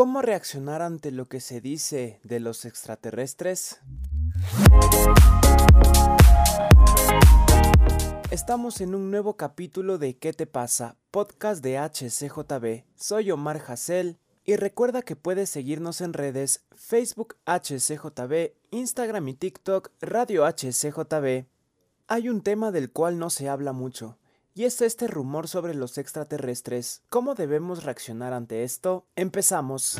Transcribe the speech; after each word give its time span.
¿Cómo 0.00 0.22
reaccionar 0.22 0.80
ante 0.80 1.10
lo 1.10 1.28
que 1.28 1.40
se 1.40 1.60
dice 1.60 2.20
de 2.24 2.40
los 2.40 2.64
extraterrestres? 2.64 3.80
Estamos 8.30 8.80
en 8.80 8.94
un 8.94 9.10
nuevo 9.10 9.36
capítulo 9.36 9.98
de 9.98 10.16
¿Qué 10.16 10.32
te 10.32 10.46
pasa? 10.46 10.96
Podcast 11.10 11.62
de 11.62 11.76
HCJB. 11.76 12.84
Soy 12.96 13.30
Omar 13.30 13.60
Hassel 13.68 14.18
y 14.42 14.56
recuerda 14.56 15.02
que 15.02 15.16
puedes 15.16 15.50
seguirnos 15.50 16.00
en 16.00 16.14
redes 16.14 16.64
Facebook 16.74 17.36
HCJB, 17.44 18.54
Instagram 18.70 19.28
y 19.28 19.34
TikTok 19.34 19.90
Radio 20.00 20.46
HCJB. 20.46 21.44
Hay 22.06 22.30
un 22.30 22.40
tema 22.40 22.72
del 22.72 22.90
cual 22.90 23.18
no 23.18 23.28
se 23.28 23.50
habla 23.50 23.74
mucho, 23.74 24.16
y 24.54 24.64
es 24.64 24.80
este 24.80 25.06
rumor 25.06 25.48
sobre 25.48 25.74
los 25.74 25.98
extraterrestres. 25.98 27.02
¿Cómo 27.08 27.34
debemos 27.34 27.84
reaccionar 27.84 28.32
ante 28.32 28.64
esto? 28.64 29.06
Empezamos. 29.16 29.98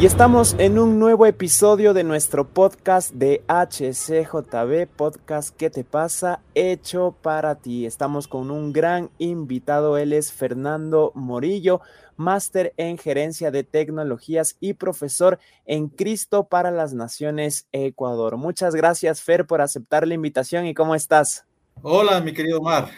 Y 0.00 0.06
estamos 0.06 0.56
en 0.58 0.78
un 0.78 0.98
nuevo 0.98 1.24
episodio 1.24 1.94
de 1.94 2.04
nuestro 2.04 2.48
podcast 2.48 3.14
de 3.14 3.44
HCJB, 3.48 4.88
podcast 4.88 5.56
¿Qué 5.56 5.70
te 5.70 5.84
pasa? 5.84 6.40
Hecho 6.54 7.14
para 7.22 7.54
ti. 7.54 7.86
Estamos 7.86 8.26
con 8.28 8.50
un 8.50 8.72
gran 8.72 9.08
invitado, 9.18 9.96
él 9.96 10.12
es 10.12 10.32
Fernando 10.32 11.12
Morillo, 11.14 11.80
máster 12.16 12.74
en 12.76 12.98
gerencia 12.98 13.50
de 13.50 13.64
tecnologías 13.64 14.56
y 14.60 14.74
profesor 14.74 15.38
en 15.66 15.88
Cristo 15.88 16.44
para 16.44 16.70
las 16.70 16.94
Naciones 16.94 17.66
Ecuador. 17.72 18.36
Muchas 18.36 18.74
gracias, 18.74 19.22
Fer, 19.22 19.46
por 19.46 19.60
aceptar 19.60 20.06
la 20.06 20.14
invitación 20.14 20.66
y 20.66 20.74
cómo 20.74 20.94
estás. 20.94 21.44
Hola, 21.82 22.20
mi 22.20 22.32
querido 22.32 22.58
Omar. 22.60 22.90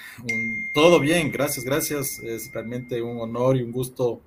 Todo 0.74 1.00
bien, 1.00 1.32
gracias, 1.32 1.64
gracias. 1.64 2.18
Es 2.20 2.52
realmente 2.52 3.02
un 3.02 3.20
honor 3.20 3.56
y 3.56 3.62
un 3.62 3.72
gusto 3.72 4.20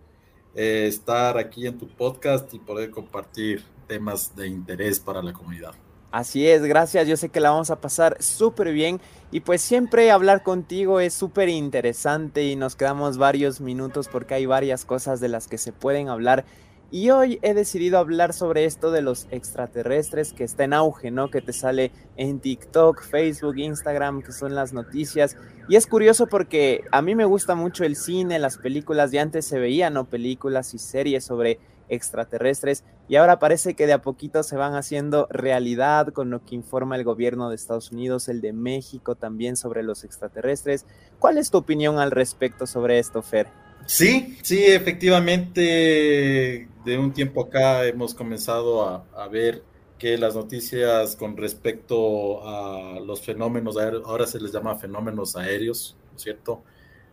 eh, 0.55 0.85
estar 0.87 1.37
aquí 1.37 1.67
en 1.67 1.77
tu 1.77 1.87
podcast 1.87 2.53
y 2.53 2.59
poder 2.59 2.89
compartir 2.89 3.63
temas 3.87 4.35
de 4.35 4.47
interés 4.47 4.99
para 4.99 5.21
la 5.21 5.33
comunidad. 5.33 5.73
Así 6.11 6.47
es, 6.47 6.63
gracias. 6.63 7.07
Yo 7.07 7.17
sé 7.17 7.29
que 7.29 7.39
la 7.39 7.51
vamos 7.51 7.69
a 7.69 7.79
pasar 7.81 8.17
súper 8.19 8.73
bien 8.73 8.99
y 9.31 9.41
pues 9.41 9.61
siempre 9.61 10.09
hablar 10.09 10.41
contigo 10.41 10.99
es 10.99 11.13
súper 11.13 11.49
interesante 11.49 12.45
y 12.45 12.55
nos 12.55 12.75
quedamos 12.75 13.19
varios 13.19 13.61
minutos 13.61 14.07
porque 14.07 14.33
hay 14.33 14.47
varias 14.47 14.85
cosas 14.85 15.19
de 15.19 15.27
las 15.27 15.47
que 15.47 15.59
se 15.59 15.71
pueden 15.71 16.09
hablar. 16.09 16.45
Y 16.91 17.11
hoy 17.11 17.37
he 17.43 17.53
decidido 17.53 17.99
hablar 17.99 18.33
sobre 18.33 18.65
esto 18.65 18.89
de 18.89 19.03
los 19.03 19.27
extraterrestres 19.29 20.33
que 20.33 20.43
está 20.43 20.63
en 20.63 20.73
auge, 20.73 21.11
¿no? 21.11 21.29
Que 21.29 21.41
te 21.41 21.53
sale 21.53 21.91
en 22.17 22.39
TikTok, 22.39 23.03
Facebook, 23.03 23.59
Instagram, 23.59 24.23
que 24.23 24.31
son 24.31 24.55
las 24.55 24.73
noticias. 24.73 25.37
Y 25.67 25.75
es 25.75 25.85
curioso 25.85 26.25
porque 26.25 26.83
a 26.91 27.03
mí 27.03 27.13
me 27.13 27.25
gusta 27.25 27.53
mucho 27.53 27.83
el 27.83 27.95
cine, 27.95 28.39
las 28.39 28.57
películas, 28.57 29.11
de 29.11 29.19
antes 29.19 29.45
se 29.45 29.59
veían, 29.59 29.93
¿no? 29.93 30.05
Películas 30.05 30.73
y 30.73 30.79
series 30.79 31.23
sobre 31.23 31.59
extraterrestres 31.89 32.83
y 33.07 33.15
ahora 33.15 33.39
parece 33.39 33.73
que 33.73 33.87
de 33.87 33.93
a 33.93 34.01
poquito 34.01 34.43
se 34.43 34.55
van 34.55 34.75
haciendo 34.75 35.27
realidad 35.29 36.13
con 36.13 36.29
lo 36.29 36.45
que 36.45 36.55
informa 36.55 36.95
el 36.95 37.03
gobierno 37.03 37.49
de 37.49 37.55
Estados 37.55 37.91
Unidos, 37.91 38.29
el 38.29 38.41
de 38.41 38.53
México 38.53 39.15
también 39.15 39.57
sobre 39.57 39.83
los 39.83 40.03
extraterrestres. 40.03 40.85
¿Cuál 41.19 41.37
es 41.37 41.49
tu 41.49 41.57
opinión 41.57 41.99
al 41.99 42.11
respecto 42.11 42.67
sobre 42.67 42.99
esto, 42.99 43.21
Fer? 43.21 43.47
Sí, 43.85 44.37
sí, 44.43 44.63
efectivamente, 44.65 46.67
de 46.85 46.97
un 46.97 47.11
tiempo 47.11 47.45
acá 47.45 47.85
hemos 47.85 48.13
comenzado 48.13 48.83
a, 48.83 49.27
ver 49.27 49.63
que 49.97 50.17
las 50.17 50.35
noticias 50.35 51.15
con 51.15 51.35
respecto 51.35 52.47
a 52.47 52.99
los 52.99 53.21
fenómenos 53.21 53.75
ahora 53.77 54.27
se 54.27 54.39
les 54.39 54.51
llama 54.51 54.75
fenómenos 54.75 55.35
aéreos, 55.35 55.97
¿no 56.11 56.17
es 56.17 56.23
cierto? 56.23 56.63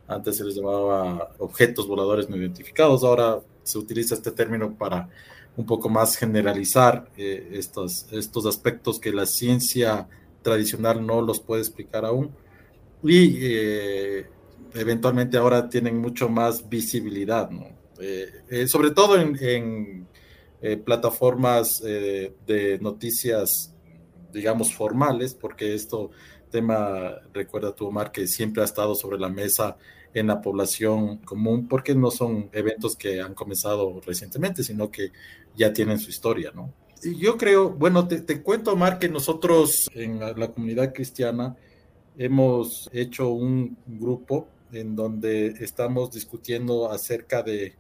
Antes 0.09 0.37
se 0.37 0.45
les 0.45 0.55
llamaba 0.55 1.33
objetos 1.39 1.89
voladores 1.89 2.29
no 2.29 2.37
identificados, 2.37 3.03
ahora 3.03 3.41
se 3.63 3.79
utiliza 3.79 4.15
este 4.15 4.31
término 4.31 4.73
para 4.75 5.09
un 5.57 5.67
poco 5.67 5.89
más 5.89 6.17
generalizar 6.17 7.09
eh, 7.17 7.51
estos, 7.53 8.07
estos 8.13 8.47
aspectos 8.47 9.01
que 9.01 9.13
la 9.13 9.27
ciencia 9.27 10.07
tradicional 10.43 11.05
no 11.05 11.23
los 11.23 11.41
puede 11.41 11.63
explicar 11.63 12.05
aún. 12.05 12.31
Y 13.03 13.39
eh, 13.41 14.27
eventualmente 14.75 15.37
ahora 15.39 15.69
tienen 15.69 15.99
mucho 15.99 16.29
más 16.29 16.69
visibilidad. 16.69 17.51
Eh, 17.99 18.67
sobre 18.69 18.91
todo 18.91 19.19
en, 19.19 20.07
plataformas 20.85 21.81
de 21.81 22.79
noticias, 22.81 23.76
digamos, 24.33 24.75
formales, 24.75 25.35
porque 25.35 25.75
esto 25.75 26.11
tema, 26.51 27.21
recuerda 27.33 27.75
tú, 27.75 27.87
Omar, 27.87 28.13
que 28.13 28.27
siempre 28.27 28.63
ha 28.63 28.65
estado 28.65 28.95
sobre 28.95 29.19
la 29.19 29.29
mesa 29.29 29.77
en 30.15 30.29
la 30.29 30.41
población 30.41 31.19
común, 31.19 31.69
porque 31.69 31.95
no 31.95 32.11
son 32.11 32.49
eventos 32.53 32.97
que 32.97 33.21
han 33.21 33.35
comenzado 33.35 34.01
recientemente, 34.01 34.63
sino 34.63 34.91
que 34.91 35.13
ya 35.55 35.73
tienen 35.73 35.99
su 35.99 36.11
historia, 36.11 36.53
¿no? 36.55 36.73
Y 37.03 37.19
yo 37.19 37.37
creo, 37.37 37.71
bueno, 37.71 38.09
te, 38.09 38.43
cuento, 38.43 38.73
Omar, 38.73 38.99
que 38.99 39.09
nosotros 39.09 39.89
en 39.93 40.19
la, 40.19 40.49
comunidad 40.53 40.95
cristiana 40.95 41.55
hemos 42.17 42.89
hecho 42.93 43.29
un 43.29 43.77
grupo 43.87 44.49
en 44.73 44.97
donde 44.97 45.49
estamos 45.61 46.11
discutiendo 46.11 46.91
acerca 46.91 47.43
de 47.43 47.75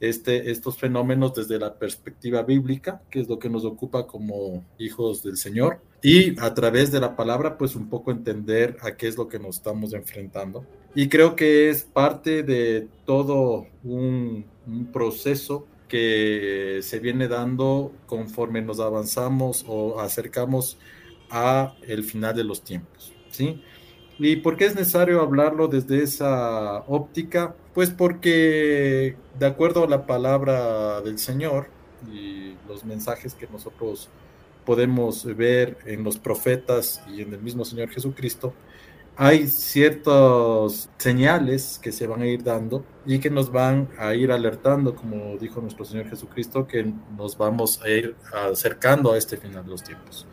este, 0.00 0.50
estos 0.50 0.78
fenómenos 0.78 1.34
desde 1.34 1.58
la 1.58 1.74
perspectiva 1.74 2.42
bíblica, 2.42 3.02
que 3.10 3.20
es 3.20 3.28
lo 3.28 3.38
que 3.38 3.48
nos 3.48 3.64
ocupa 3.64 4.06
como 4.06 4.64
hijos 4.78 5.22
del 5.22 5.36
Señor, 5.36 5.80
y 6.02 6.38
a 6.38 6.52
través 6.52 6.92
de 6.92 7.00
la 7.00 7.16
palabra, 7.16 7.56
pues 7.56 7.74
un 7.74 7.88
poco 7.88 8.10
entender 8.10 8.76
a 8.82 8.94
qué 8.94 9.08
es 9.08 9.16
lo 9.16 9.26
que 9.26 9.38
nos 9.38 9.56
estamos 9.56 9.94
enfrentando. 9.94 10.66
Y 10.94 11.08
creo 11.08 11.34
que 11.34 11.70
es 11.70 11.82
parte 11.82 12.42
de 12.42 12.88
todo 13.06 13.66
un, 13.82 14.44
proceso 14.92 15.66
que 15.88 16.80
se 16.82 16.98
viene 16.98 17.28
dando 17.28 17.92
conforme 18.06 18.62
nos 18.62 18.80
avanzamos 18.80 19.64
o 19.68 20.00
acercamos 20.00 20.78
a 21.30 21.74
el 21.86 22.04
final 22.04 22.34
de 22.34 22.44
los 22.44 22.62
tiempos, 22.62 23.12
¿sí? 23.30 23.62
¿Y 24.18 24.36
por 24.36 24.56
qué 24.56 24.66
es 24.66 24.74
necesario 24.76 25.20
hablarlo 25.20 25.66
desde 25.66 26.02
esa 26.02 26.78
óptica? 26.86 27.54
Pues 27.74 27.90
porque 27.90 29.16
de 29.38 29.46
acuerdo 29.46 29.84
a 29.84 29.88
la 29.88 30.06
palabra 30.06 31.00
del 31.00 31.18
Señor 31.18 31.66
y 32.12 32.56
los 32.68 32.84
mensajes 32.84 33.34
que 33.34 33.48
nosotros 33.48 34.08
podemos 34.64 35.24
ver 35.36 35.78
en 35.84 36.04
los 36.04 36.18
profetas 36.18 37.02
y 37.08 37.22
en 37.22 37.32
el 37.34 37.40
mismo 37.40 37.64
Señor 37.64 37.90
Jesucristo, 37.90 38.54
hay 39.16 39.46
ciertas 39.46 40.90
señales 40.96 41.78
que 41.80 41.92
se 41.92 42.06
van 42.06 42.22
a 42.22 42.26
ir 42.26 42.42
dando 42.42 42.84
y 43.06 43.20
que 43.20 43.30
nos 43.30 43.52
van 43.52 43.88
a 43.98 44.14
ir 44.14 44.32
alertando, 44.32 44.94
como 44.96 45.36
dijo 45.38 45.60
nuestro 45.60 45.84
Señor 45.84 46.08
Jesucristo, 46.08 46.66
que 46.66 46.92
nos 47.16 47.36
vamos 47.36 47.80
a 47.82 47.88
ir 47.88 48.16
acercando 48.32 49.12
a 49.12 49.18
este 49.18 49.36
final 49.36 49.64
de 49.64 49.70
los 49.70 49.84
tiempos. 49.84 50.26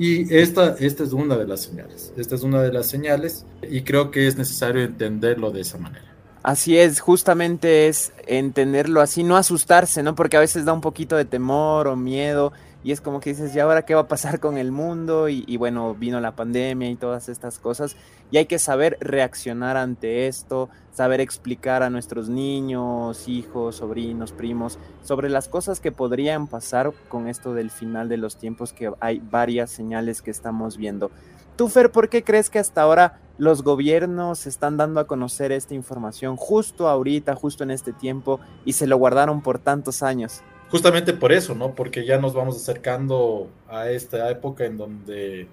Y 0.00 0.34
esta, 0.34 0.76
esta 0.78 1.04
es 1.04 1.12
una 1.12 1.36
de 1.36 1.46
las 1.46 1.60
señales, 1.60 2.10
esta 2.16 2.34
es 2.34 2.42
una 2.42 2.62
de 2.62 2.72
las 2.72 2.86
señales 2.86 3.44
y 3.62 3.82
creo 3.82 4.10
que 4.10 4.26
es 4.26 4.38
necesario 4.38 4.82
entenderlo 4.82 5.50
de 5.50 5.60
esa 5.60 5.76
manera. 5.76 6.06
Así 6.42 6.78
es, 6.78 7.00
justamente 7.00 7.86
es 7.86 8.14
entenderlo 8.26 9.02
así, 9.02 9.24
no 9.24 9.36
asustarse, 9.36 10.02
¿no? 10.02 10.14
Porque 10.14 10.38
a 10.38 10.40
veces 10.40 10.64
da 10.64 10.72
un 10.72 10.80
poquito 10.80 11.16
de 11.16 11.26
temor 11.26 11.86
o 11.86 11.96
miedo 11.96 12.50
y 12.82 12.92
es 12.92 13.02
como 13.02 13.20
que 13.20 13.30
dices, 13.30 13.54
¿y 13.54 13.60
ahora 13.60 13.84
qué 13.84 13.94
va 13.94 14.02
a 14.02 14.08
pasar 14.08 14.40
con 14.40 14.56
el 14.56 14.72
mundo? 14.72 15.28
Y, 15.28 15.56
bueno, 15.58 15.94
vino 15.94 16.18
la 16.18 16.34
pandemia 16.34 16.88
y 16.88 16.96
todas 16.96 17.28
estas 17.28 17.58
cosas. 17.58 17.94
Y 18.30 18.38
hay 18.38 18.46
que 18.46 18.58
saber 18.58 18.96
reaccionar 19.00 19.76
ante 19.76 20.28
esto, 20.28 20.70
saber 21.00 21.22
explicar 21.22 21.82
a 21.82 21.88
nuestros 21.88 22.28
niños, 22.28 23.26
hijos, 23.26 23.76
sobrinos, 23.76 24.32
primos, 24.32 24.78
sobre 25.02 25.30
las 25.30 25.48
cosas 25.48 25.80
que 25.80 25.92
podrían 25.92 26.46
pasar 26.46 26.92
con 27.08 27.26
esto 27.26 27.54
del 27.54 27.70
final 27.70 28.10
de 28.10 28.18
los 28.18 28.36
tiempos, 28.36 28.74
que 28.74 28.92
hay 29.00 29.18
varias 29.18 29.70
señales 29.70 30.20
que 30.20 30.30
estamos 30.30 30.76
viendo. 30.76 31.10
Tú, 31.56 31.68
Fer, 31.68 31.90
¿por 31.90 32.10
qué 32.10 32.22
crees 32.22 32.50
que 32.50 32.58
hasta 32.58 32.82
ahora 32.82 33.18
los 33.38 33.62
gobiernos 33.62 34.46
están 34.46 34.76
dando 34.76 35.00
a 35.00 35.06
conocer 35.06 35.52
esta 35.52 35.72
información 35.74 36.36
justo 36.36 36.86
ahorita, 36.86 37.34
justo 37.34 37.64
en 37.64 37.70
este 37.70 37.94
tiempo, 37.94 38.38
y 38.66 38.74
se 38.74 38.86
lo 38.86 38.98
guardaron 38.98 39.40
por 39.40 39.58
tantos 39.58 40.02
años? 40.02 40.42
justamente 40.70 41.14
por 41.14 41.32
eso, 41.32 41.54
¿no? 41.54 41.74
Porque 41.74 42.04
ya 42.04 42.18
nos 42.18 42.34
vamos 42.34 42.56
acercando 42.56 43.48
a 43.68 43.90
esta 43.90 44.30
época 44.30 44.66
en 44.66 44.76
donde 44.76 45.48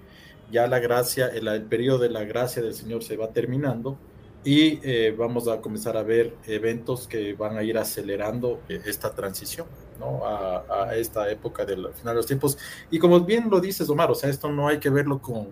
ya 0.52 0.66
la 0.66 0.78
gracia, 0.78 1.28
el, 1.28 1.62
periodo 1.62 2.00
de 2.00 2.10
la 2.10 2.24
gracia 2.24 2.62
del 2.62 2.74
Señor 2.74 3.02
se 3.02 3.16
va 3.16 3.28
terminando 3.28 3.96
y 4.44 4.80
eh, 4.82 5.14
vamos 5.16 5.48
a 5.48 5.60
comenzar 5.60 5.96
a 5.96 6.02
ver 6.02 6.34
eventos 6.46 7.08
que 7.08 7.34
van 7.34 7.56
a 7.56 7.62
ir 7.62 7.76
acelerando 7.76 8.60
eh, 8.68 8.80
esta 8.86 9.14
transición, 9.14 9.66
¿no? 9.98 10.22
A, 10.24 10.94
esta 10.96 11.30
época 11.30 11.64
del 11.64 11.92
final 11.94 12.14
de 12.14 12.14
los 12.14 12.26
tiempos. 12.26 12.58
Y 12.90 12.98
como 12.98 13.20
bien 13.20 13.50
lo 13.50 13.60
dices, 13.60 13.88
Omar, 13.90 14.10
o 14.10 14.14
sea, 14.14 14.30
esto 14.30 14.50
no 14.50 14.68
hay 14.68 14.78
que 14.78 14.90
verlo 14.90 15.20
con, 15.20 15.48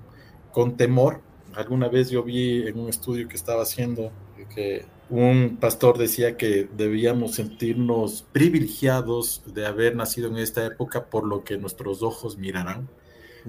con 0.53 0.77
temor. 0.77 1.21
Alguna 1.55 1.89
vez 1.89 2.11
yo 2.11 2.23
vi 2.23 2.67
en 2.67 2.79
un 2.79 2.89
estudio 2.89 3.29
que 3.29 3.37
estaba 3.37 3.63
haciendo 3.63 4.13
que 4.55 4.85
un 5.09 5.59
pastor 5.61 5.99
decía 5.99 6.37
que 6.37 6.69
debíamos 6.77 7.35
sentirnos 7.37 8.25
privilegiados 8.33 9.43
de 9.47 9.67
haber 9.67 9.95
nacido 9.95 10.29
en 10.29 10.39
esta 10.39 10.67
época 10.67 11.07
por 11.07 11.27
lo 11.27 11.45
que 11.45 11.57
nuestros 11.59 12.03
ojos 12.03 12.37
mirarán, 12.37 12.89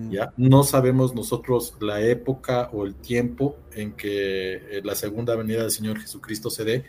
¿ya? 0.09 0.33
No 0.37 0.63
sabemos 0.63 1.15
nosotros 1.15 1.75
la 1.79 2.01
época 2.01 2.69
o 2.73 2.85
el 2.85 2.95
tiempo 2.95 3.57
en 3.73 3.93
que 3.93 4.55
eh, 4.55 4.81
la 4.83 4.95
segunda 4.95 5.35
venida 5.35 5.61
del 5.61 5.71
Señor 5.71 5.99
Jesucristo 5.99 6.49
se 6.49 6.65
dé. 6.65 6.85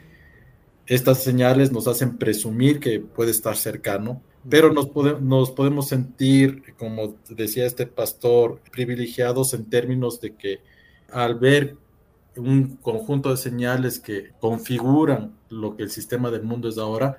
Estas 0.86 1.22
señales 1.22 1.72
nos 1.72 1.86
hacen 1.86 2.16
presumir 2.16 2.80
que 2.80 3.00
puede 3.00 3.30
estar 3.30 3.56
cercano, 3.56 4.22
pero 4.48 4.72
nos, 4.72 4.88
nos 5.20 5.50
podemos 5.50 5.88
sentir, 5.88 6.74
como 6.76 7.16
decía 7.28 7.66
este 7.66 7.86
pastor, 7.86 8.60
privilegiados 8.72 9.52
en 9.54 9.64
términos 9.66 10.20
de 10.20 10.34
que 10.34 10.60
al 11.10 11.34
ver 11.34 11.76
un 12.36 12.76
conjunto 12.76 13.30
de 13.30 13.36
señales 13.36 13.98
que 13.98 14.30
configuran 14.40 15.36
lo 15.50 15.76
que 15.76 15.82
el 15.82 15.90
sistema 15.90 16.30
del 16.30 16.42
mundo 16.42 16.68
es 16.68 16.78
ahora, 16.78 17.18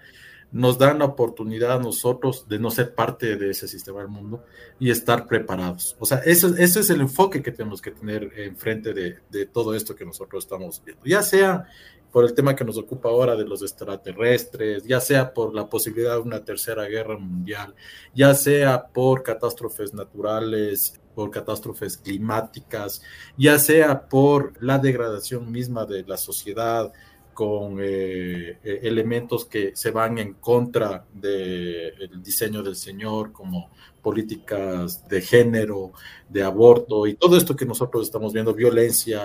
nos 0.51 0.77
dan 0.77 0.99
la 0.99 1.05
oportunidad 1.05 1.73
a 1.73 1.79
nosotros 1.79 2.47
de 2.47 2.59
no 2.59 2.71
ser 2.71 2.95
parte 2.95 3.35
de 3.35 3.51
ese 3.51 3.67
sistema 3.67 3.99
del 3.99 4.07
mundo 4.07 4.43
y 4.79 4.89
estar 4.89 5.27
preparados. 5.27 5.95
O 5.99 6.05
sea, 6.05 6.19
eso, 6.19 6.55
ese 6.57 6.79
es 6.79 6.89
el 6.89 7.01
enfoque 7.01 7.43
que 7.43 7.51
tenemos 7.51 7.81
que 7.81 7.91
tener 7.91 8.31
enfrente 8.37 8.93
de, 8.93 9.19
de 9.29 9.45
todo 9.45 9.75
esto 9.75 9.95
que 9.95 10.05
nosotros 10.05 10.43
estamos 10.43 10.81
viendo, 10.83 11.05
ya 11.05 11.21
sea 11.21 11.67
por 12.11 12.25
el 12.25 12.33
tema 12.33 12.55
que 12.55 12.65
nos 12.65 12.77
ocupa 12.77 13.09
ahora 13.09 13.35
de 13.35 13.45
los 13.45 13.61
extraterrestres, 13.61 14.83
ya 14.83 14.99
sea 14.99 15.33
por 15.33 15.53
la 15.53 15.69
posibilidad 15.69 16.15
de 16.15 16.21
una 16.21 16.43
tercera 16.43 16.85
guerra 16.85 17.17
mundial, 17.17 17.75
ya 18.15 18.33
sea 18.33 18.87
por 18.87 19.21
catástrofes 19.21 19.93
naturales, 19.93 20.99
por 21.13 21.29
catástrofes 21.29 21.97
climáticas, 21.97 23.01
ya 23.37 23.59
sea 23.59 24.07
por 24.07 24.53
la 24.63 24.79
degradación 24.79 25.51
misma 25.51 25.85
de 25.85 26.03
la 26.03 26.17
sociedad, 26.17 26.91
con 27.39 27.77
eh, 27.79 28.59
eh, 28.61 28.79
elementos 28.83 29.45
que 29.45 29.71
se 29.73 29.91
van 29.91 30.17
en 30.17 30.33
contra 30.33 31.05
del 31.13 32.21
diseño 32.21 32.61
del 32.61 32.75
Señor, 32.75 33.31
como 33.31 33.69
políticas 34.01 35.07
de 35.07 35.21
género, 35.21 35.93
de 36.27 36.43
aborto 36.43 37.07
y 37.07 37.13
todo 37.13 37.37
esto 37.37 37.55
que 37.55 37.65
nosotros 37.65 38.03
estamos 38.03 38.33
viendo, 38.33 38.53
violencia 38.53 39.23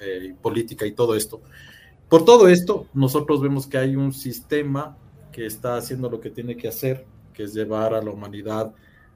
eh, 0.00 0.36
política 0.40 0.86
y 0.86 0.92
todo 0.92 1.16
esto. 1.16 1.40
Por 2.08 2.24
todo 2.24 2.46
esto, 2.46 2.86
nosotros 2.94 3.42
vemos 3.42 3.66
que 3.66 3.78
hay 3.78 3.96
un 3.96 4.12
sistema 4.12 4.96
que 5.32 5.44
está 5.44 5.74
haciendo 5.74 6.08
lo 6.08 6.20
que 6.20 6.30
tiene 6.30 6.56
que 6.56 6.68
hacer, 6.68 7.04
que 7.34 7.42
es 7.42 7.54
llevar 7.54 7.92
a 7.92 8.02
la 8.02 8.12
humanidad 8.12 8.72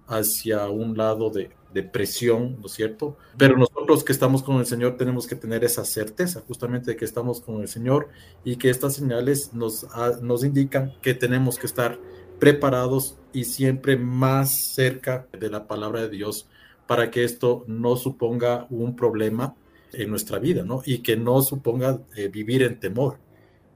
hacia 0.09 0.69
un 0.69 0.97
lado 0.97 1.31
de, 1.31 1.51
presión, 1.83 2.57
¿no 2.61 2.67
es 2.67 2.73
cierto? 2.73 3.17
Pero 3.37 3.57
nosotros 3.57 4.05
que 4.05 4.13
estamos 4.13 4.43
con 4.43 4.57
el 4.59 4.67
Señor 4.67 4.97
tenemos 4.97 5.27
que 5.27 5.37
tener 5.37 5.65
esa 5.65 5.85
certeza 5.85 6.43
justamente 6.47 6.93
de 6.93 6.97
que 6.97 7.05
estamos 7.05 7.41
con 7.41 7.61
el 7.61 7.69
Señor 7.69 8.09
y 8.45 8.57
que 8.57 8.71
estas 8.71 8.95
señales 8.95 9.55
nos, 9.55 9.85
ah, 9.93 10.13
nos 10.21 10.45
indican 10.45 10.93
que 11.03 11.15
tenemos 11.15 11.59
que 11.59 11.67
estar 11.67 11.99
preparados 12.39 13.19
y 13.33 13.45
siempre 13.45 13.97
más 13.97 14.75
cerca 14.75 15.27
de 15.39 15.51
la 15.51 15.67
palabra 15.67 16.03
de 16.03 16.11
Dios 16.11 16.49
para 16.87 17.11
que 17.11 17.25
esto 17.25 17.65
no 17.67 17.97
suponga 17.97 18.67
un 18.71 18.95
problema 18.95 19.57
en 19.93 20.11
nuestra 20.11 20.39
vida, 20.39 20.63
¿no? 20.63 20.83
Y 20.85 20.99
que 20.99 21.17
no 21.17 21.43
suponga 21.43 22.01
eh, 22.17 22.29
vivir 22.29 22.63
en 22.63 22.79
temor. 22.79 23.19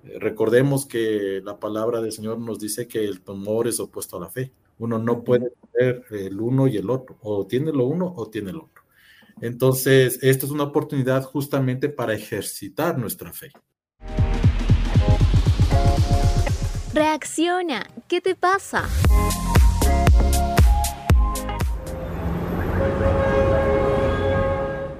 Eh, 0.05 0.19
recordemos 0.19 0.87
que 0.87 1.41
la 1.45 1.59
palabra 1.59 2.01
del 2.01 2.13
Señor 2.13 2.39
nos 2.39 2.59
dice 2.59 2.87
que 2.87 3.05
el 3.05 3.21
temor 3.21 3.69
es 3.69 3.81
opuesto 3.81 4.17
a 4.17 4.21
la 4.21 4.29
fe. 4.29 4.53
Uno 4.81 4.99
no 4.99 5.23
puede 5.23 5.53
tener 5.75 6.05
el 6.11 6.41
uno 6.41 6.67
y 6.67 6.79
el 6.79 6.89
otro, 6.89 7.19
o 7.21 7.47
tiene 7.47 7.71
lo 7.71 7.85
uno 7.85 8.15
o 8.17 8.31
tiene 8.31 8.49
el 8.49 8.57
otro. 8.57 8.83
Entonces, 9.43 10.19
esta 10.23 10.47
es 10.47 10.53
una 10.53 10.65
oportunidad 10.65 11.23
justamente 11.23 11.91
para 11.91 12.15
ejercitar 12.15 12.99
nuestra 12.99 13.31
fe. 13.31 13.53
Reacciona, 16.95 17.87
¿qué 18.09 18.23
te 18.23 18.35
pasa? 18.35 18.89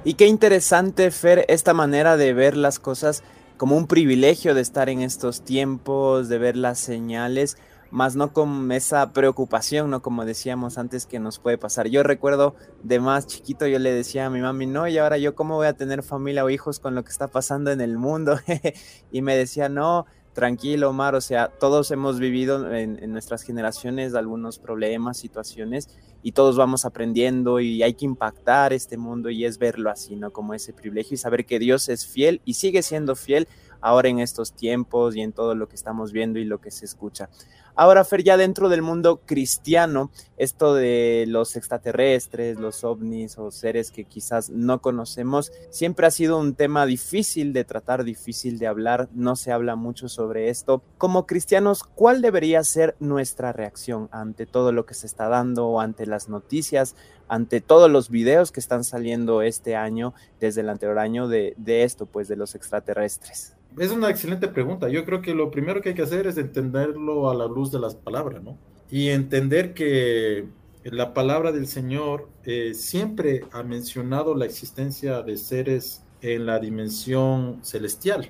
Y 0.05 0.15
qué 0.15 0.27
interesante, 0.27 1.11
Fer, 1.11 1.47
esta 1.49 1.73
manera 1.73 2.19
de 2.19 2.35
ver 2.35 2.55
las 2.55 2.79
cosas 2.79 3.23
como 3.57 3.79
un 3.79 3.87
privilegio 3.87 4.55
de 4.55 4.61
estar 4.61 4.91
en 4.91 5.01
estos 5.01 5.43
tiempos, 5.43 6.29
de 6.29 6.37
ver 6.37 6.59
las 6.59 6.79
señales, 6.79 7.57
más 7.91 8.17
no 8.17 8.33
con 8.33 8.71
esa 8.73 9.13
preocupación, 9.13 9.91
¿no? 9.91 10.03
Como 10.03 10.25
decíamos 10.25 10.79
antes 10.79 11.07
que 11.07 11.19
nos 11.19 11.39
puede 11.39 11.59
pasar. 11.59 11.89
Yo 11.89 12.03
recuerdo 12.03 12.55
de 12.83 13.01
más 13.01 13.27
chiquito, 13.27 13.67
yo 13.67 13.79
le 13.79 13.93
decía 13.93 14.27
a 14.27 14.31
mi 14.31 14.41
mami, 14.41 14.67
no, 14.67 14.87
y 14.87 14.99
ahora 14.99 15.19
yo 15.19 15.35
cómo 15.35 15.57
voy 15.57 15.67
a 15.67 15.73
tener 15.73 16.03
familia 16.03 16.45
o 16.45 16.51
hijos 16.51 16.79
con 16.79 16.95
lo 16.95 17.03
que 17.03 17.11
está 17.11 17.29
pasando 17.29 17.71
en 17.71 17.81
el 17.81 17.99
mundo. 17.99 18.39
y 19.13 19.23
me 19.23 19.37
decía, 19.37 19.69
no, 19.69 20.07
tranquilo, 20.33 20.91
Omar, 20.91 21.15
o 21.15 21.21
sea, 21.21 21.49
todos 21.49 21.91
hemos 21.91 22.21
vivido 22.21 22.73
en, 22.73 23.13
nuestras 23.13 23.43
generaciones 23.43 24.15
algunos 24.15 24.59
problemas, 24.59 25.19
situaciones, 25.19 25.89
y 26.23 26.33
todos 26.33 26.57
vamos 26.57 26.85
aprendiendo 26.85 27.61
y 27.61 27.83
hay 27.83 27.95
que 27.95 28.05
impactar 28.05 28.73
este 28.73 28.97
mundo 28.97 29.31
y 29.31 29.45
es 29.45 29.59
verlo 29.59 29.91
así, 29.91 30.17
¿no? 30.17 30.31
Como 30.31 30.55
ese 30.55 30.73
privilegio 30.73 31.15
y 31.15 31.19
saber 31.19 31.47
que 31.47 31.59
Dios 31.59 31.89
es 31.89 32.07
fiel 32.07 32.41
y 32.45 32.55
sigue 32.55 32.83
siendo 32.83 33.17
fiel 33.17 33.49
ahora 33.81 34.09
en 34.09 34.21
estos 34.21 34.53
tiempos 34.53 35.17
y 35.17 35.21
en 35.21 35.33
todo 35.33 35.55
lo 35.55 35.69
que 35.69 35.77
estamos 35.77 36.13
viendo 36.13 36.39
y 36.39 36.45
lo 36.45 36.61
que 36.61 36.71
se 36.71 36.85
escucha. 36.85 37.29
Ahora, 37.77 38.05
Fer, 38.05 38.23
ya 38.23 38.37
dentro 38.37 38.69
del 38.69 38.83
mundo 38.83 39.23
cristiano, 39.25 40.11
esto 40.37 40.75
de 40.75 41.25
los 41.27 41.57
extraterrestres, 41.57 42.59
los 42.59 42.85
ovnis 42.85 43.39
o 43.39 43.51
seres 43.51 43.91
que 43.91 44.05
quizás 44.05 44.51
no 44.51 44.83
conocemos, 44.83 45.51
siempre 45.71 46.07
ha 46.07 46.11
sido 46.11 46.39
un 46.39 46.55
tema 46.55 46.85
difícil 46.85 47.55
de 47.55 47.65
tratar, 47.65 48.05
difícil 48.05 48.59
de 48.59 48.67
hablar, 48.67 49.09
no 49.15 49.35
se 49.35 49.53
habla 49.53 49.77
mucho 49.77 50.11
sobre 50.11 50.51
esto. 50.51 50.83
Como 50.99 51.27
cristianos, 51.27 51.83
¿cuál 51.83 52.21
debería 52.21 52.63
ser 52.65 52.97
nuestra 53.01 53.53
reacción 53.53 54.09
ante 54.13 54.45
todo 54.45 54.73
lo 54.73 54.85
que 54.85 54.93
se 54.95 55.07
está 55.07 55.29
dando 55.29 55.67
o 55.69 55.81
ante 55.81 56.05
las 56.05 56.29
noticias, 56.29 56.97
ante 57.31 57.61
todos 57.61 57.89
los 57.89 58.11
videos 58.11 58.51
que 58.51 58.59
están 58.59 58.83
saliendo 58.83 59.41
este 59.41 59.77
año, 59.77 60.15
desde 60.41 60.63
el 60.63 60.69
anterior 60.69 60.99
año, 60.99 61.29
de, 61.29 61.55
de 61.57 61.85
esto, 61.85 62.05
pues 62.07 62.27
de 62.27 62.35
los 62.35 62.57
extraterrestres? 62.57 63.55
Es 63.79 63.93
una 63.93 64.11
excelente 64.11 64.49
pregunta. 64.49 64.89
Yo 64.89 65.05
creo 65.05 65.23
que 65.23 65.33
lo 65.33 65.49
primero 65.53 65.81
que 65.81 65.91
hay 65.91 65.95
que 65.95 66.03
hacer 66.03 66.27
es 66.27 66.37
entenderlo 66.39 67.31
a 67.31 67.35
la 67.37 67.47
luz 67.47 67.71
de 67.71 67.79
las 67.79 67.95
palabras, 67.95 68.43
¿no? 68.43 68.59
Y 68.91 69.11
entender 69.11 69.75
que 69.75 70.49
la 70.83 71.15
palabra 71.15 71.53
del 71.53 71.69
Señor 71.69 72.29
eh, 72.45 72.75
siempre 72.75 73.45
ha 73.53 73.63
mencionado 73.63 74.35
la 74.35 74.45
existencia 74.45 75.23
de 75.23 75.37
seres 75.37 76.03
en 76.23 76.47
la 76.47 76.59
dimensión 76.59 77.61
celestial, 77.63 78.29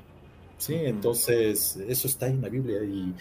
¿sí? 0.58 0.74
Entonces, 0.74 1.78
eso 1.88 2.06
está 2.06 2.26
en 2.26 2.42
la 2.42 2.50
Biblia 2.50 2.84
y, 2.84 3.14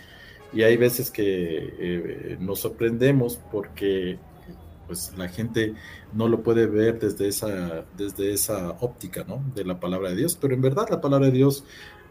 y 0.52 0.64
hay 0.64 0.76
veces 0.76 1.10
que 1.10 1.24
eh, 1.24 2.38
nos 2.42 2.60
sorprendemos 2.60 3.40
porque 3.50 4.20
pues 4.90 5.14
la 5.16 5.28
gente 5.28 5.76
no 6.14 6.28
lo 6.28 6.42
puede 6.42 6.66
ver 6.66 6.98
desde 6.98 7.28
esa, 7.28 7.86
desde 7.96 8.34
esa 8.34 8.72
óptica, 8.80 9.24
¿no? 9.24 9.44
De 9.54 9.64
la 9.64 9.80
palabra 9.80 10.10
de 10.10 10.16
Dios, 10.16 10.36
pero 10.36 10.56
en 10.56 10.62
verdad 10.62 10.88
la 10.90 11.00
palabra 11.00 11.28
de 11.28 11.34
Dios 11.34 11.64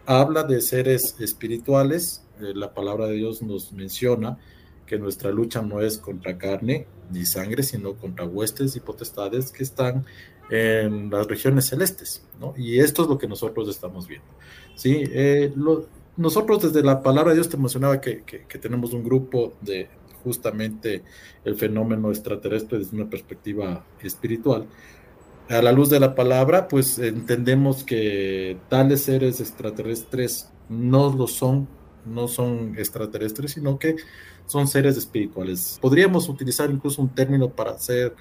habla 0.07 0.45
de 0.45 0.61
seres 0.61 1.17
espirituales. 1.19 2.23
Eh, 2.41 2.53
la 2.55 2.73
palabra 2.73 3.09
de 3.09 3.15
Dios 3.15 3.43
nos 3.43 3.73
menciona 3.73 4.39
que 4.87 4.97
nuestra 4.97 5.33
lucha 5.33 5.61
no 5.61 5.81
es 5.81 5.99
contra 5.99 6.39
carne 6.39 6.87
ni 7.11 7.27
sangre, 7.27 7.65
sino 7.65 7.95
contra 7.95 8.27
huestes 8.27 8.77
y 8.77 8.81
potestades 8.81 9.51
que 9.51 9.65
están 9.65 10.07
en 10.51 11.11
las 11.11 11.27
regiones 11.27 11.67
celestes, 11.67 12.25
¿no? 12.39 12.55
Y 12.57 12.79
esto 12.79 13.03
es 13.03 13.09
lo 13.09 13.19
que 13.19 13.27
nosotros 13.27 13.69
estamos 13.69 14.07
viendo, 14.07 14.29
¿sí? 14.77 15.03
Eh, 15.11 15.53
nosotros 16.17 16.63
desde 16.63 16.85
la 16.85 17.03
palabra 17.03 17.31
de 17.31 17.39
Dios 17.39 17.49
te 17.49 17.57
mencionaba 17.57 18.01
que, 18.01 18.23
que, 18.23 18.59
tenemos 18.59 18.93
un 18.93 19.03
grupo 19.03 19.55
de 19.61 19.89
justamente 20.29 21.03
el 21.45 21.57
fenómeno 21.57 22.11
extraterrestre 22.11 22.79
desde 22.79 22.95
una 22.97 23.09
perspectiva 23.09 23.85
espiritual, 24.03 24.67
a 25.49 25.63
la 25.63 25.73
luz 25.73 25.89
de 25.89 25.99
la 25.99 26.15
palabra, 26.15 26.69
pues 26.69 26.99
entendemos 26.99 27.83
que 27.83 28.59
tales 28.69 29.03
seres 29.03 29.41
extraterrestres 29.41 30.51
no 30.69 31.11
lo 31.11 31.27
son, 31.27 31.67
no 32.05 32.29
son 32.29 32.75
extraterrestres, 32.77 33.53
sino 33.53 33.79
que 33.79 33.97
son 34.45 34.69
seres 34.69 34.99
espirituales. 34.99 35.79
Podríamos 35.81 36.29
utilizar 36.29 36.71
incluso 36.71 37.01
un 37.01 37.15
término 37.15 37.49
para 37.51 37.71
hacer 37.71 38.15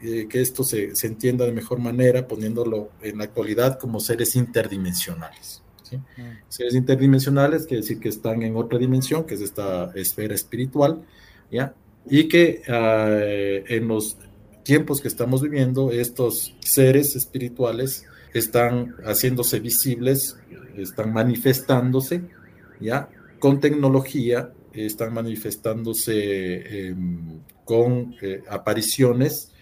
eh, 0.00 0.26
que 0.28 0.40
esto 0.40 0.64
se, 0.64 0.96
se, 0.96 1.06
entienda 1.06 1.44
de 1.44 1.52
mejor 1.52 1.78
manera, 1.78 2.26
poniéndolo 2.26 2.90
en 3.02 3.18
la 3.18 3.24
actualidad 3.24 3.78
como 3.78 4.00
seres 4.00 4.34
interdimensionales. 4.34 5.62
¿sí? 5.82 5.96
Mm. 5.96 6.38
Seres 6.48 6.74
interdimensionales 6.74 7.66
quiere 7.66 7.82
decir 7.82 8.00
que 8.00 8.08
están 8.08 8.42
en 8.42 8.56
otra 8.56 8.78
dimensión, 8.78 9.24
que 9.24 9.34
es 9.34 9.42
esta 9.42 9.92
esfera 9.94 10.34
espiritual, 10.34 11.02
y 12.08 12.28
que 12.28 12.62
uh, 12.68 13.72
en 13.72 13.88
los 13.88 14.16
tiempos 14.62 15.00
que 15.00 15.08
estamos 15.08 15.42
viviendo, 15.42 15.90
estos 15.90 16.54
seres 16.60 17.16
espirituales 17.16 18.04
están 18.32 18.96
haciéndose 19.04 19.60
visibles, 19.60 20.36
están 20.76 21.12
manifestándose, 21.12 22.22
¿ya? 22.80 23.08
Con 23.38 23.60
tecnología, 23.60 24.52
están 24.72 25.12
manifestándose 25.12 26.88
em, 26.88 27.40
con 27.64 28.14
eh, 28.22 28.42
apariciones 28.48 29.52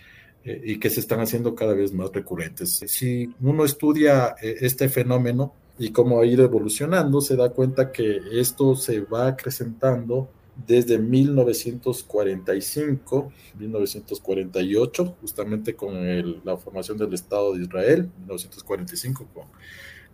eh, 0.44 0.60
y 0.64 0.78
que 0.78 0.90
se 0.90 1.00
están 1.00 1.20
haciendo 1.20 1.54
cada 1.54 1.74
vez 1.74 1.92
más 1.92 2.12
recurrentes. 2.12 2.80
Si 2.86 3.34
uno 3.40 3.64
estudia 3.64 4.36
eh, 4.40 4.56
este 4.60 4.88
fenómeno 4.88 5.52
y 5.78 5.90
cómo 5.90 6.20
ha 6.20 6.26
ido 6.26 6.44
evolucionando, 6.44 7.20
se 7.20 7.36
da 7.36 7.50
cuenta 7.50 7.90
que 7.90 8.20
esto 8.32 8.76
se 8.76 9.00
va 9.00 9.28
acrecentando 9.28 10.30
desde 10.66 10.98
1945, 10.98 13.32
1948, 13.58 15.16
justamente 15.20 15.74
con 15.74 16.44
la 16.44 16.56
formación 16.56 16.96
del 16.98 17.14
Estado 17.14 17.54
de 17.54 17.62
Israel, 17.62 18.10
1945 18.18 19.28
con 19.32 19.44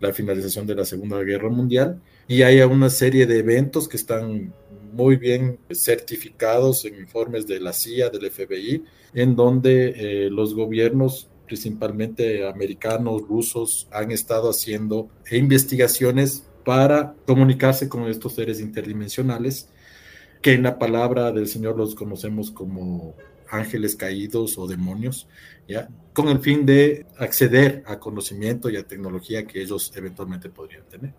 la 0.01 0.13
finalización 0.13 0.67
de 0.67 0.75
la 0.75 0.85
Segunda 0.85 1.23
Guerra 1.23 1.49
Mundial, 1.49 2.03
y 2.29 2.43
hay 2.43 2.61
una 2.61 2.91
serie 2.91 3.27
de 3.27 3.39
eventos 3.39 3.89
que 3.89 3.97
están 3.97 4.53
muy 4.93 5.17
bien 5.17 5.59
certificados 5.73 6.85
en 6.85 6.97
informes 6.97 7.47
de 7.47 7.61
la 7.61 7.73
CIA, 7.73 8.11
del 8.11 8.31
FBI, 8.31 8.85
en 9.15 9.37
donde 9.37 9.95
eh, 9.97 10.29
los 10.31 10.55
gobiernos 10.55 11.31
principalmente 11.47 12.47
americanos, 12.47 13.23
rusos, 13.23 13.89
han 13.93 14.11
estado 14.11 14.51
haciendo 14.51 15.09
investigaciones 15.31 16.45
para 16.65 17.15
comunicarse 17.27 17.89
con 17.89 18.09
estos 18.09 18.35
seres 18.35 18.61
interdimensionales, 18.61 19.69
que 20.47 20.53
en 20.53 20.63
la 20.63 20.79
palabra 20.79 21.33
del 21.33 21.49
Señor 21.49 21.77
los 21.77 21.97
conocemos 21.97 22.53
como 22.53 23.17
ángeles 23.51 23.97
caídos 23.97 24.57
o 24.59 24.69
demonios, 24.69 25.27
¿ya? 25.67 25.89
con 26.13 26.29
el 26.29 26.39
fin 26.39 26.65
de 26.65 27.05
acceder 27.19 27.83
a 27.85 27.99
conocimiento 27.99 28.71
y 28.71 28.77
a 28.77 28.87
tecnología 28.87 29.45
que 29.45 29.61
ellos 29.61 29.91
eventualmente 29.97 30.49
podrían 30.49 30.85
tener. 30.85 31.15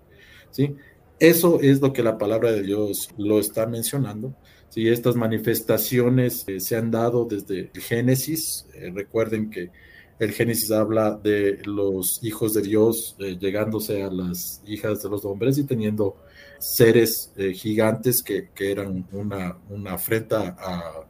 ¿sí? 0.49 0.77
Eso 1.19 1.59
es 1.59 1.81
lo 1.81 1.91
que 1.91 2.03
la 2.03 2.17
palabra 2.17 2.53
de 2.53 2.61
Dios 2.61 3.09
lo 3.17 3.37
está 3.37 3.65
mencionando. 3.67 4.33
¿sí? 4.69 4.87
Estas 4.87 5.17
manifestaciones 5.17 6.45
eh, 6.47 6.61
se 6.61 6.77
han 6.77 6.89
dado 6.89 7.25
desde 7.25 7.69
el 7.73 7.81
Génesis. 7.81 8.65
Eh, 8.75 8.93
recuerden 8.95 9.49
que 9.49 9.71
el 10.19 10.31
Génesis 10.31 10.71
habla 10.71 11.19
de 11.21 11.59
los 11.65 12.19
hijos 12.23 12.53
de 12.53 12.61
Dios 12.61 13.15
eh, 13.19 13.37
llegándose 13.39 14.01
a 14.03 14.09
las 14.09 14.61
hijas 14.65 15.03
de 15.03 15.09
los 15.09 15.25
hombres 15.25 15.57
y 15.57 15.63
teniendo 15.63 16.17
seres 16.59 17.31
eh, 17.37 17.53
gigantes 17.53 18.23
que, 18.23 18.49
eran 18.59 19.07
una, 19.11 19.57
una 19.69 19.93
afrenta 19.93 20.55
a, 20.59 21.03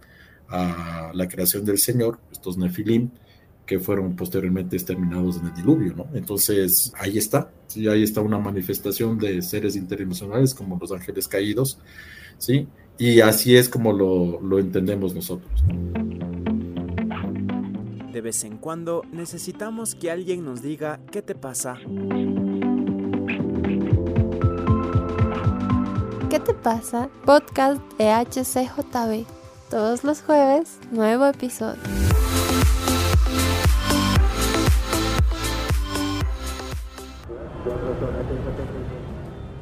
la 1.13 1.27
creación 1.27 1.65
del 1.65 1.77
Señor, 1.77 2.19
estos 2.31 2.57
nefilim, 2.57 3.09
que 3.65 3.79
fueron 3.79 4.15
posteriormente 4.15 4.77
exterminados 4.77 5.35
en 5.37 5.47
el 5.47 5.53
diluvio, 5.53 5.93
¿no? 5.93 6.07
Entonces, 6.13 6.93
ahí 6.97 7.17
está, 7.17 7.51
¿sí? 7.67 7.85
ahí 7.89 8.03
está 8.03 8.21
una 8.21 8.39
manifestación 8.39 9.17
de 9.17 9.41
seres 9.41 9.75
interdimensionales 9.75 10.53
como 10.53 10.77
los 10.79 10.93
ángeles 10.93 11.27
caídos, 11.27 11.79
¿sí? 12.37 12.65
Y 12.97 13.19
así 13.19 13.57
es 13.57 13.67
como 13.67 13.91
lo, 13.91 14.39
lo 14.39 14.57
entendemos 14.57 15.13
nosotros. 15.13 15.51
De 18.17 18.21
vez 18.21 18.43
en 18.45 18.57
cuando 18.57 19.03
necesitamos 19.11 19.93
que 19.93 20.09
alguien 20.09 20.43
nos 20.43 20.63
diga 20.63 20.99
qué 21.11 21.21
te 21.21 21.35
pasa. 21.35 21.77
¿Qué 26.27 26.39
te 26.39 26.55
pasa? 26.55 27.09
Podcast 27.25 27.79
EHCJB. 27.99 29.27
Todos 29.69 30.03
los 30.03 30.23
jueves, 30.23 30.79
nuevo 30.89 31.27
episodio. 31.27 31.79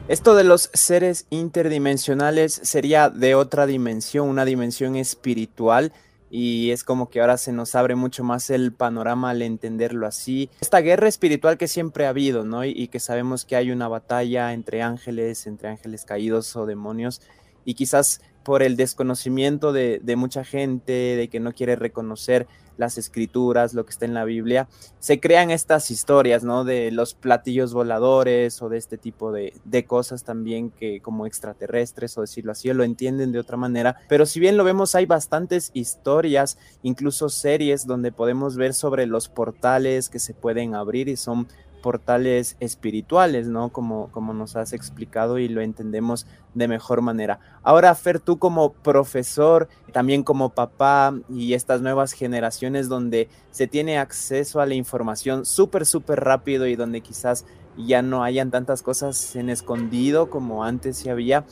Esto 0.07 0.33
de 0.33 0.45
los 0.45 0.69
seres 0.74 1.25
interdimensionales 1.29 2.53
sería 2.63 3.09
de 3.09 3.35
otra 3.35 3.65
dimensión, 3.65 4.29
una 4.29 4.45
dimensión 4.45 4.95
espiritual 4.95 5.91
y 6.37 6.71
es 6.71 6.83
como 6.83 7.09
que 7.09 7.21
ahora 7.21 7.37
se 7.37 7.53
nos 7.53 7.75
abre 7.75 7.95
mucho 7.95 8.25
más 8.25 8.49
el 8.49 8.73
panorama 8.73 9.29
al 9.29 9.41
entenderlo 9.41 10.05
así. 10.05 10.49
Esta 10.59 10.81
guerra 10.81 11.07
espiritual 11.07 11.57
que 11.57 11.69
siempre 11.69 12.05
ha 12.05 12.09
habido, 12.09 12.43
¿no? 12.43 12.65
Y, 12.65 12.89
que 12.89 12.99
sabemos 12.99 13.45
que 13.45 13.55
hay 13.55 13.71
una 13.71 13.87
batalla 13.87 14.51
entre 14.51 14.81
ángeles, 14.81 15.47
entre 15.47 15.69
ángeles 15.69 16.03
caídos 16.03 16.53
o 16.57 16.65
demonios, 16.65 17.21
y 17.63 17.75
quizás 17.75 18.19
por 18.43 18.63
el 18.63 18.75
desconocimiento 18.75 19.71
de, 19.71 20.01
de 20.03 20.15
mucha 20.17 20.43
gente, 20.43 20.91
de 20.91 21.29
que 21.29 21.39
no 21.39 21.53
quiere 21.53 21.77
reconocer 21.77 22.47
las 22.77 22.98
escrituras, 22.98 23.74
lo 23.74 23.86
que 23.86 23.91
está 23.91 24.05
en 24.05 24.13
la 24.13 24.25
Biblia, 24.25 24.67
se 25.00 25.20
crean 25.20 25.51
estas 25.51 25.91
historias, 25.91 26.44
¿no? 26.44 26.63
De 26.63 26.91
los 26.91 27.13
platillos 27.13 27.74
voladores 27.74 28.62
o 28.62 28.70
de 28.70 28.77
este 28.77 28.98
tipo 28.98 29.32
de, 29.32 29.53
de, 29.63 29.86
cosas 29.86 30.24
también 30.24 30.72
que 30.72 31.01
como 31.01 31.25
extraterrestres 31.25 32.17
o 32.17 32.22
decirlo 32.22 32.51
así, 32.51 32.72
lo 32.74 32.84
entienden 32.84 33.32
de 33.32 33.39
otra 33.39 33.58
manera. 33.58 33.98
Pero 34.10 34.25
si 34.25 34.39
bien 34.39 34.58
lo 34.58 34.63
vemos, 34.63 34.96
hay 34.96 35.05
bastantes 35.05 35.72
historias, 35.74 36.58
incluso 36.84 37.29
series 37.29 37.86
donde 37.86 38.12
podemos 38.12 38.55
ver 38.55 38.74
sobre 38.74 39.05
los 39.05 39.29
portales 39.29 40.10
que 40.10 40.20
se 40.20 40.34
pueden 40.34 40.75
abrir 40.75 41.08
y 41.08 41.17
son 41.17 41.48
portales 41.85 42.57
espirituales, 42.59 43.45
¿no? 43.45 43.69
Como, 43.69 44.09
como 44.09 44.33
nos 44.33 44.55
has 44.55 44.73
explicado 44.73 45.37
y 45.37 45.47
lo 45.47 45.61
entendemos 45.61 46.25
de 46.55 46.67
mejor 46.67 47.01
manera. 47.01 47.39
Ahora, 47.61 47.93
Fer, 47.93 48.19
tú 48.19 48.39
como 48.39 48.73
profesor, 48.73 49.69
también 49.93 50.23
como 50.23 50.49
papá 50.49 51.13
y 51.29 51.53
estas 51.53 51.81
nuevas 51.81 52.13
generaciones 52.13 52.89
donde 52.89 53.29
se 53.51 53.67
tiene 53.67 53.99
acceso 53.99 54.61
a 54.61 54.65
la 54.65 54.73
información 54.73 55.45
súper, 55.45 55.85
súper 55.85 56.21
rápido 56.21 56.65
y 56.65 56.75
donde 56.75 57.01
quizás 57.01 57.45
ya 57.77 58.01
no 58.01 58.23
hayan 58.23 58.49
tantas 58.49 58.81
cosas 58.81 59.35
en 59.35 59.51
escondido 59.51 60.31
como 60.31 60.63
antes 60.63 60.97
se 60.97 61.11
había. 61.11 61.45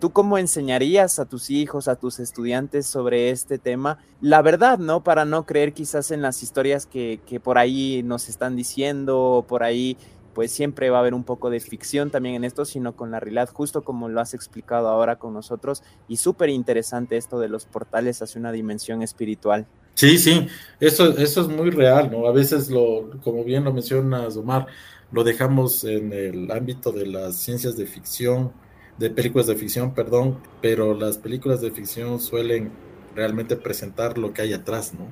¿Tú 0.00 0.12
cómo 0.12 0.38
enseñarías 0.38 1.18
a 1.18 1.26
tus 1.26 1.50
hijos, 1.50 1.86
a 1.86 1.94
tus 1.94 2.20
estudiantes 2.20 2.86
sobre 2.86 3.28
este 3.28 3.58
tema? 3.58 3.98
La 4.22 4.40
verdad, 4.40 4.78
¿no? 4.78 5.04
Para 5.04 5.26
no 5.26 5.44
creer 5.44 5.74
quizás 5.74 6.10
en 6.10 6.22
las 6.22 6.42
historias 6.42 6.86
que, 6.86 7.20
por 7.44 7.58
ahí 7.58 8.02
nos 8.02 8.30
están 8.30 8.56
diciendo, 8.56 9.44
por 9.46 9.62
ahí 9.62 9.98
pues 10.32 10.52
siempre 10.52 10.88
va 10.88 10.98
a 10.98 11.00
haber 11.00 11.12
un 11.12 11.24
poco 11.24 11.50
de 11.50 11.60
ficción 11.60 12.10
también 12.10 12.36
en 12.36 12.44
esto, 12.44 12.64
sino 12.64 12.96
con 12.96 13.10
la 13.10 13.20
realidad, 13.20 13.50
justo 13.52 13.82
como 13.82 14.08
lo 14.08 14.22
has 14.22 14.32
explicado 14.32 14.88
ahora 14.88 15.16
con 15.16 15.34
nosotros. 15.34 15.82
Y 16.08 16.16
súper 16.16 16.48
interesante 16.48 17.18
esto 17.18 17.38
de 17.38 17.50
los 17.50 17.66
portales 17.66 18.22
hacia 18.22 18.38
una 18.38 18.52
dimensión 18.52 19.02
espiritual. 19.02 19.66
Sí, 19.94 20.16
sí, 20.16 20.46
eso, 20.78 21.10
eso 21.18 21.42
es 21.42 21.48
muy 21.48 21.68
real, 21.68 22.10
¿no? 22.10 22.26
A 22.26 22.32
veces, 22.32 22.70
lo, 22.70 23.10
como 23.22 23.44
bien 23.44 23.64
lo 23.64 23.72
mencionas, 23.74 24.34
Omar, 24.38 24.66
lo 25.12 25.24
dejamos 25.24 25.84
en 25.84 26.14
el 26.14 26.50
ámbito 26.50 26.90
de 26.90 27.04
las 27.04 27.36
ciencias 27.36 27.76
de 27.76 27.84
ficción 27.84 28.52
de 29.00 29.08
películas 29.08 29.46
de 29.46 29.56
ficción, 29.56 29.94
perdón, 29.94 30.38
pero 30.60 30.92
las 30.92 31.16
películas 31.16 31.62
de 31.62 31.70
ficción 31.70 32.20
suelen 32.20 32.70
realmente 33.16 33.56
presentar 33.56 34.18
lo 34.18 34.34
que 34.34 34.42
hay 34.42 34.52
atrás, 34.52 34.92
¿no? 34.92 35.06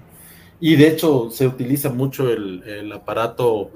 Y 0.60 0.76
de 0.76 0.88
hecho 0.88 1.30
se 1.30 1.46
utiliza 1.46 1.88
mucho 1.88 2.30
el, 2.30 2.92
aparato 2.92 3.70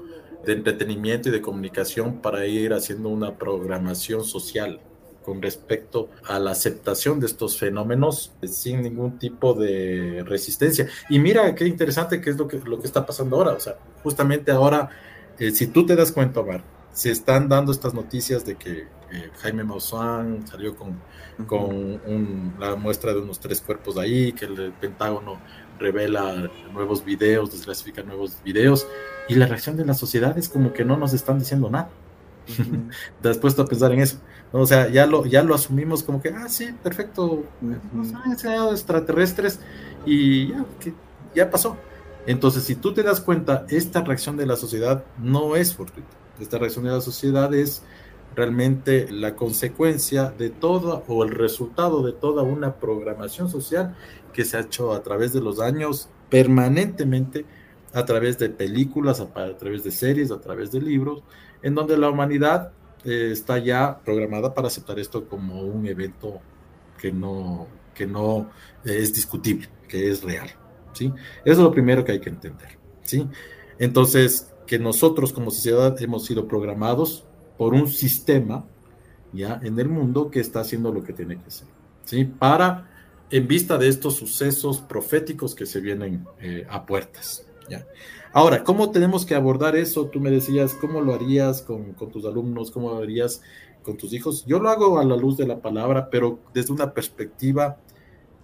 de 0.45 0.53
entretenimiento 0.53 1.29
y 1.29 1.31
de 1.31 1.41
comunicación 1.41 2.21
para 2.21 2.45
ir 2.45 2.73
haciendo 2.73 3.09
una 3.09 3.37
programación 3.39 4.23
social 4.23 4.79
con 5.25 5.41
respecto 5.41 6.09
a 6.27 6.37
la 6.37 6.51
aceptación 6.51 7.19
de 7.19 7.25
estos 7.25 7.57
fenómenos 7.57 8.33
sin 8.43 8.83
ningún 8.83 9.17
tipo 9.17 9.55
de 9.55 10.23
resistencia. 10.27 10.87
Y 11.09 11.17
mira 11.17 11.55
qué 11.55 11.65
interesante 11.65 12.21
que 12.21 12.29
es 12.29 12.37
lo 12.37 12.47
que, 12.47 12.59
lo 12.59 12.79
que 12.79 12.85
está 12.85 13.03
pasando 13.03 13.37
ahora. 13.37 13.53
O 13.53 13.59
sea, 13.59 13.77
justamente 14.03 14.51
ahora, 14.51 14.89
eh, 15.39 15.49
si 15.51 15.67
tú 15.67 15.87
te 15.87 15.95
das 15.95 16.11
cuenta, 16.11 16.41
Omar, 16.41 16.63
se 16.91 17.09
están 17.09 17.49
dando 17.49 17.71
estas 17.71 17.95
noticias 17.95 18.45
de 18.45 18.55
que 18.55 18.87
eh, 19.13 19.29
Jaime 19.41 19.63
Maussan 19.63 20.47
salió 20.47 20.75
con, 20.75 20.99
con 21.47 22.53
la 22.59 22.75
muestra 22.75 23.13
de 23.13 23.19
unos 23.19 23.39
tres 23.39 23.61
cuerpos 23.61 23.97
ahí, 23.97 24.33
que 24.33 24.45
el 24.45 24.73
Pentágono 24.73 25.39
revela 25.79 26.49
nuevos 26.71 27.05
videos, 27.05 27.51
desclasifica 27.51 28.03
nuevos 28.03 28.37
videos, 28.43 28.87
y 29.27 29.35
la 29.35 29.45
reacción 29.45 29.77
de 29.77 29.85
la 29.85 29.93
sociedad 29.93 30.37
es 30.37 30.49
como 30.49 30.73
que 30.73 30.83
no 30.83 30.97
nos 30.97 31.13
están 31.13 31.39
diciendo 31.39 31.69
nada. 31.69 31.89
Después 33.21 33.55
de 33.57 33.63
pensar 33.63 33.93
en 33.93 34.01
eso. 34.01 34.17
O 34.51 34.65
sea, 34.65 34.89
ya 34.89 35.05
lo, 35.05 35.25
ya 35.25 35.43
lo 35.43 35.55
asumimos 35.55 36.03
como 36.03 36.21
que, 36.21 36.29
ah, 36.29 36.49
sí, 36.49 36.73
perfecto, 36.83 37.43
nos 37.93 38.13
han 38.13 38.31
enseñado 38.31 38.71
extraterrestres 38.71 39.59
y 40.05 40.49
ya, 40.49 40.65
que, 40.79 40.93
ya 41.35 41.49
pasó. 41.49 41.77
Entonces, 42.25 42.63
si 42.63 42.75
tú 42.75 42.93
te 42.93 43.03
das 43.03 43.21
cuenta, 43.21 43.65
esta 43.69 44.01
reacción 44.01 44.37
de 44.37 44.45
la 44.45 44.55
sociedad 44.55 45.03
no 45.17 45.55
es 45.55 45.73
fortuita 45.73 46.23
esta 46.39 46.57
reacción 46.57 46.85
de 46.85 46.91
la 46.91 47.01
sociedad 47.01 47.53
es 47.53 47.81
realmente 48.35 49.07
la 49.11 49.35
consecuencia 49.35 50.31
de 50.31 50.49
toda 50.49 51.03
o 51.07 51.23
el 51.23 51.31
resultado 51.31 52.03
de 52.03 52.13
toda 52.13 52.43
una 52.43 52.75
programación 52.75 53.49
social 53.49 53.95
que 54.33 54.45
se 54.45 54.57
ha 54.57 54.61
hecho 54.61 54.93
a 54.93 55.03
través 55.03 55.33
de 55.33 55.41
los 55.41 55.59
años 55.59 56.09
permanentemente 56.29 57.45
a 57.93 58.05
través 58.05 58.39
de 58.39 58.49
películas, 58.49 59.19
a, 59.19 59.57
través 59.57 59.83
de 59.83 59.91
series, 59.91 60.31
a 60.31 60.41
través 60.41 60.71
de 60.71 60.81
libros, 60.81 61.23
en 61.61 61.75
donde 61.75 61.95
la 61.95 62.09
humanidad 62.09 62.71
eh, 63.05 63.29
está 63.31 63.59
ya 63.59 63.99
programada 64.03 64.53
para 64.53 64.67
aceptar 64.67 64.99
esto 64.99 65.27
como 65.27 65.61
un 65.61 65.85
evento 65.85 66.41
que 66.99 67.11
no, 67.11 67.67
que 67.93 68.07
no 68.07 68.49
es 68.83 69.13
discutible, 69.13 69.69
que 69.87 70.09
es 70.09 70.23
real. 70.23 70.49
¿sí? 70.93 71.13
Eso 71.45 71.51
es 71.51 71.57
lo 71.59 71.71
primero 71.71 72.03
que 72.03 72.13
hay 72.13 72.19
que 72.19 72.29
entender. 72.29 72.79
¿sí? 73.03 73.27
Entonces, 73.77 74.51
que 74.65 74.79
nosotros 74.79 75.33
como 75.33 75.51
sociedad 75.51 76.01
hemos 76.01 76.25
sido 76.25 76.47
programados 76.47 77.25
por 77.63 77.73
un 77.73 77.87
sistema 77.87 78.65
ya 79.31 79.57
en 79.63 79.79
el 79.79 79.87
mundo 79.87 80.29
que 80.29 80.41
está 80.41 80.59
haciendo 80.59 80.91
lo 80.91 81.01
que 81.01 81.13
tiene 81.13 81.37
que 81.37 81.47
hacer, 81.47 81.67
¿sí? 82.03 82.25
Para, 82.25 82.89
en 83.31 83.47
vista 83.47 83.77
de 83.77 83.87
estos 83.87 84.15
sucesos 84.15 84.81
proféticos 84.81 85.55
que 85.55 85.65
se 85.65 85.79
vienen 85.79 86.25
eh, 86.41 86.67
a 86.69 86.85
puertas, 86.85 87.47
¿ya? 87.69 87.87
Ahora, 88.33 88.65
¿cómo 88.65 88.91
tenemos 88.91 89.25
que 89.25 89.33
abordar 89.33 89.77
eso? 89.77 90.07
Tú 90.07 90.19
me 90.19 90.29
decías, 90.29 90.73
¿cómo 90.73 90.99
lo 90.99 91.13
harías 91.13 91.61
con, 91.61 91.93
con 91.93 92.11
tus 92.11 92.25
alumnos? 92.25 92.69
¿Cómo 92.69 92.89
lo 92.89 92.97
harías 92.97 93.41
con 93.81 93.95
tus 93.95 94.11
hijos, 94.11 94.45
yo 94.45 94.59
lo 94.59 94.69
hago 94.69 94.99
a 94.99 95.05
la 95.05 95.15
luz 95.15 95.37
de 95.37 95.47
la 95.47 95.61
palabra, 95.61 96.09
pero 96.09 96.39
desde 96.53 96.73
una 96.73 96.93
perspectiva 96.93 97.77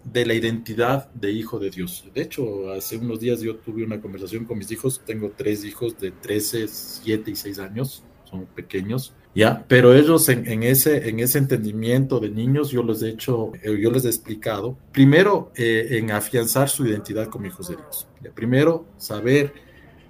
de 0.03 0.25
la 0.25 0.33
identidad 0.33 1.11
de 1.11 1.31
hijo 1.31 1.59
de 1.59 1.69
Dios. 1.69 2.05
De 2.13 2.21
hecho, 2.21 2.71
hace 2.71 2.97
unos 2.97 3.19
días 3.19 3.41
yo 3.41 3.57
tuve 3.57 3.83
una 3.83 3.99
conversación 4.01 4.45
con 4.45 4.57
mis 4.57 4.71
hijos, 4.71 5.01
tengo 5.05 5.31
tres 5.35 5.63
hijos 5.65 5.99
de 5.99 6.11
13, 6.11 6.67
7 6.67 7.31
y 7.31 7.35
6 7.35 7.59
años, 7.59 8.03
son 8.29 8.45
pequeños, 8.45 9.13
ya, 9.35 9.63
pero 9.67 9.93
ellos 9.93 10.27
en, 10.29 10.63
ese, 10.63 11.09
en 11.09 11.19
ese 11.19 11.37
entendimiento 11.37 12.19
de 12.19 12.29
niños 12.29 12.71
yo 12.71 12.83
les 12.83 13.01
he 13.03 13.09
hecho, 13.09 13.51
eh, 13.61 13.77
yo 13.79 13.91
les 13.91 14.05
he 14.05 14.09
explicado, 14.09 14.77
primero 14.91 15.51
eh, 15.55 15.87
en 15.91 16.11
afianzar 16.11 16.67
su 16.69 16.85
identidad 16.85 17.27
como 17.27 17.45
hijos 17.45 17.69
de 17.69 17.75
Dios. 17.75 18.07
Primero, 18.33 18.85
saber 18.97 19.53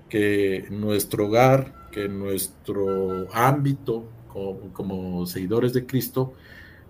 que 0.10 0.66
nuestro 0.72 1.28
hogar, 1.28 1.90
que 1.92 2.08
nuestro 2.08 3.28
ámbito 3.34 4.10
como, 4.28 4.74
como 4.74 5.26
seguidores 5.26 5.74
de 5.74 5.86
Cristo, 5.86 6.34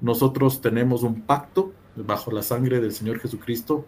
nosotros 0.02 0.62
tenemos 0.62 1.04
un 1.04 1.22
pacto 1.22 1.74
bajo 1.96 2.32
la 2.32 2.44
sangre 2.44 2.80
del 2.80 2.94
Señor 2.94 3.20
Jesucristo, 3.20 3.86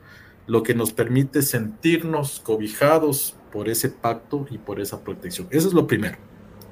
lo 0.48 0.63
que 0.63 0.74
nos 0.74 0.91
permite 0.91 1.41
sentirnos 1.41 2.39
cobijados 2.39 3.36
por 3.51 3.69
ese 3.69 3.89
pacto 3.89 4.48
y 4.50 4.57
por 4.57 4.79
esa 4.79 5.03
protección. 5.03 5.48
Eso 5.51 5.67
es 5.67 5.74
lo 5.74 5.88
primero, 5.88 6.17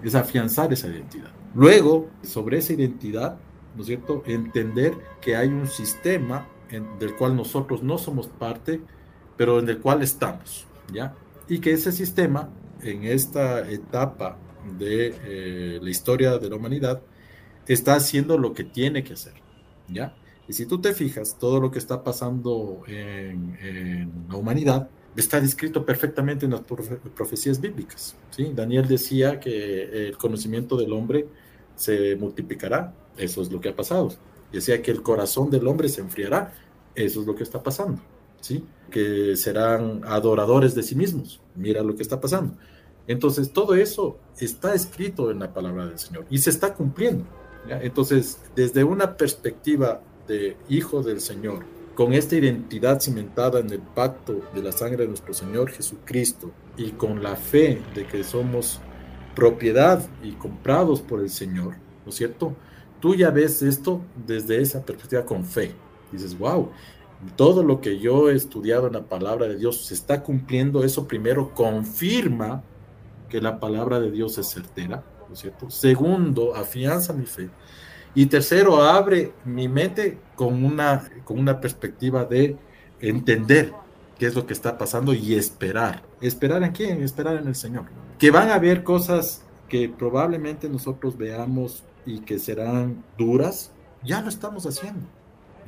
es 0.04 0.16
afianzar 0.16 0.72
esa 0.74 0.88
identidad. 0.88 1.32
Luego, 1.54 2.10
sobre 2.24 2.58
esa 2.58 2.74
identidad, 2.74 3.38
¿no 3.76 3.82
es 3.82 3.88
cierto?, 3.88 4.24
entender 4.26 4.94
que 5.22 5.36
hay 5.36 5.48
un 5.48 5.68
sistema 5.68 6.48
del 7.00 7.16
cual 7.16 7.36
nosotros 7.36 7.82
no 7.82 7.98
somos 7.98 8.28
parte, 8.28 8.82
pero 9.38 9.60
en 9.60 9.70
el 9.70 9.80
cual 9.80 10.04
estamos, 10.04 10.68
¿ya? 10.94 11.16
Y 11.48 11.60
que 11.60 11.72
ese 11.72 11.92
sistema, 11.92 12.50
en 12.84 13.04
esta 13.04 13.70
etapa 13.70 14.38
de 14.78 15.16
eh, 15.24 15.80
la 15.82 15.90
historia 15.90 16.38
de 16.38 16.50
la 16.50 16.58
humanidad, 16.58 17.02
está 17.68 17.96
haciendo 17.96 18.38
lo 18.38 18.54
que 18.54 18.64
tiene 18.64 19.04
que 19.04 19.14
hacer, 19.14 19.34
¿ya? 19.88 20.16
Y 20.48 20.54
si 20.54 20.66
tú 20.66 20.82
te 20.82 20.94
fijas, 20.94 21.38
todo 21.40 21.62
lo 21.62 21.70
que 21.70 21.78
está 21.80 22.04
pasando 22.04 22.82
en, 22.88 24.26
la 24.28 24.36
humanidad 24.36 24.90
está 25.16 25.42
descrito 25.42 25.86
perfectamente 25.86 26.46
en 26.46 26.52
las 26.52 26.62
profecías 26.62 27.60
bíblicas. 27.60 28.16
¿sí? 28.30 28.52
Daniel 28.56 28.88
decía 28.88 29.40
que 29.40 30.08
el 30.08 30.18
conocimiento 30.18 30.78
del 30.78 30.94
hombre 30.94 31.28
se 31.76 32.16
multiplicará, 32.16 32.94
eso 33.18 33.42
es 33.42 33.52
lo 33.52 33.60
que 33.60 33.70
ha 33.70 33.76
pasado. 33.76 34.14
Decía 34.52 34.82
que 34.82 34.92
el 34.92 35.02
corazón 35.02 35.50
del 35.50 35.68
hombre 35.68 35.90
se 35.90 36.02
enfriará, 36.02 36.54
eso 36.96 37.22
es 37.22 37.28
lo 37.28 37.36
que 37.36 37.44
está 37.44 37.62
pasando. 37.62 38.02
¿sí? 38.42 38.64
Que 38.90 39.36
serán 39.36 40.02
adoradores 40.06 40.76
de 40.76 40.84
sí 40.84 40.96
mismos, 40.96 41.42
mira 41.56 41.84
lo 41.84 41.96
que 41.96 42.04
está 42.04 42.20
pasando. 42.20 42.56
Entonces, 43.08 43.52
todo 43.52 43.74
eso 43.74 44.20
está 44.40 44.76
escrito 44.76 45.32
en 45.32 45.40
la 45.40 45.52
palabra 45.52 45.88
del 45.88 45.98
Señor 45.98 46.26
y 46.30 46.38
se 46.38 46.52
está 46.52 46.76
cumpliendo. 46.76 47.26
Entonces, 47.68 48.40
desde 48.56 48.84
una 48.84 49.18
perspectiva 49.18 50.02
hijo 50.70 51.02
del 51.02 51.20
Señor, 51.20 51.66
con 52.00 52.14
esta 52.14 52.38
identidad 52.38 53.02
cimentada 53.02 53.60
en 53.60 53.70
el 53.72 53.82
pacto 53.82 54.40
de 54.56 54.64
la 54.64 54.72
sangre 54.72 55.00
de 55.00 55.10
nuestro 55.10 55.34
Señor 55.34 55.70
Jesucristo 55.70 56.50
y 56.78 56.92
con 56.92 57.22
la 57.22 57.36
fe 57.36 57.82
de 57.94 58.08
que 58.08 58.24
somos 58.24 58.80
propiedad 59.36 60.08
y 60.24 60.32
comprados 60.32 61.02
por 61.02 61.20
el 61.20 61.30
Señor, 61.30 61.74
¿no 62.06 62.12
es 62.12 62.16
cierto? 62.16 62.56
Tú 63.02 63.16
ya 63.16 63.32
ves 63.32 63.62
esto 63.62 64.00
desde 64.26 64.62
esa 64.62 64.86
perspectiva 64.86 65.26
con 65.26 65.44
fe. 65.44 65.74
Dices, 66.10 66.40
wow, 66.40 66.70
todo 67.36 67.64
lo 67.64 67.82
que 67.82 68.00
yo 68.00 68.30
he 68.30 68.34
estudiado 68.34 68.88
en 68.88 68.94
la 68.94 69.04
palabra 69.04 69.50
de 69.50 69.58
Dios 69.58 69.84
se 69.88 69.94
está 69.94 70.24
cumpliendo. 70.24 70.86
Eso 70.86 71.06
primero 71.06 71.54
confirma 71.54 72.64
que 73.28 73.42
la 73.42 73.60
palabra 73.60 74.00
de 74.00 74.10
Dios 74.10 74.38
es 74.38 74.48
certera, 74.48 75.04
¿no 75.28 75.34
es 75.34 75.40
cierto? 75.42 75.70
Segundo, 75.70 76.56
afianza 76.56 77.12
mi 77.12 77.26
fe. 77.26 77.50
Y 78.16 78.26
tercero, 78.26 78.82
abre 78.82 79.34
mi 79.46 79.68
mente 79.68 80.18
con 80.36 80.64
una, 80.64 81.10
con 81.26 81.40
una 81.40 81.62
perspectiva 81.62 82.26
de 82.26 82.58
entender 83.00 83.74
qué 84.18 84.26
es 84.26 84.36
lo 84.36 84.46
que 84.46 84.54
está 84.54 84.78
pasando 84.78 85.14
y 85.14 85.36
esperar. 85.36 86.04
¿Esperar 86.22 86.64
en 86.64 86.72
quién? 86.72 87.02
Esperar 87.04 87.38
en 87.38 87.48
el 87.48 87.56
Señor. 87.56 87.86
Que 88.18 88.32
van 88.32 88.50
a 88.50 88.56
haber 88.56 88.84
cosas 88.84 89.44
que 89.70 89.88
probablemente 89.88 90.68
nosotros 90.68 91.18
veamos 91.18 91.84
y 92.06 92.20
que 92.22 92.40
serán 92.40 93.04
duras, 93.18 93.72
ya 94.04 94.22
lo 94.22 94.30
estamos 94.30 94.66
haciendo. 94.66 95.06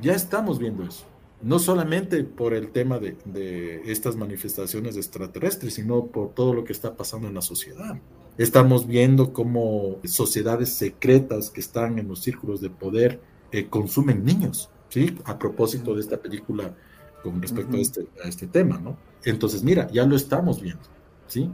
Ya 0.00 0.14
estamos 0.14 0.58
viendo 0.58 0.82
eso. 0.82 1.04
No 1.40 1.58
solamente 1.58 2.22
por 2.24 2.54
el 2.54 2.70
tema 2.70 2.98
de, 2.98 3.16
de 3.24 3.82
estas 3.90 4.16
manifestaciones 4.16 4.96
extraterrestres, 4.96 5.74
sino 5.74 6.06
por 6.06 6.34
todo 6.34 6.52
lo 6.54 6.64
que 6.64 6.72
está 6.72 6.96
pasando 6.96 7.28
en 7.28 7.34
la 7.34 7.42
sociedad. 7.42 7.96
Estamos 8.38 8.86
viendo 8.86 9.32
cómo 9.32 9.98
sociedades 10.04 10.72
secretas 10.72 11.50
que 11.50 11.60
están 11.60 11.98
en 11.98 12.08
los 12.08 12.20
círculos 12.20 12.60
de 12.60 12.70
poder 12.70 13.20
eh, 13.50 13.68
consumen 13.68 14.24
niños, 14.24 14.70
¿sí? 14.88 15.18
A 15.24 15.38
propósito 15.38 15.94
de 15.94 16.00
esta 16.00 16.16
película 16.16 16.74
con 17.22 17.40
respecto 17.42 17.76
a, 17.76 17.80
este, 17.80 18.06
a 18.24 18.28
este 18.28 18.46
tema, 18.46 18.78
¿no? 18.78 18.96
Entonces, 19.24 19.62
mira, 19.62 19.88
ya 19.90 20.06
lo 20.06 20.16
estamos 20.16 20.62
viendo, 20.62 20.82
¿sí? 21.26 21.50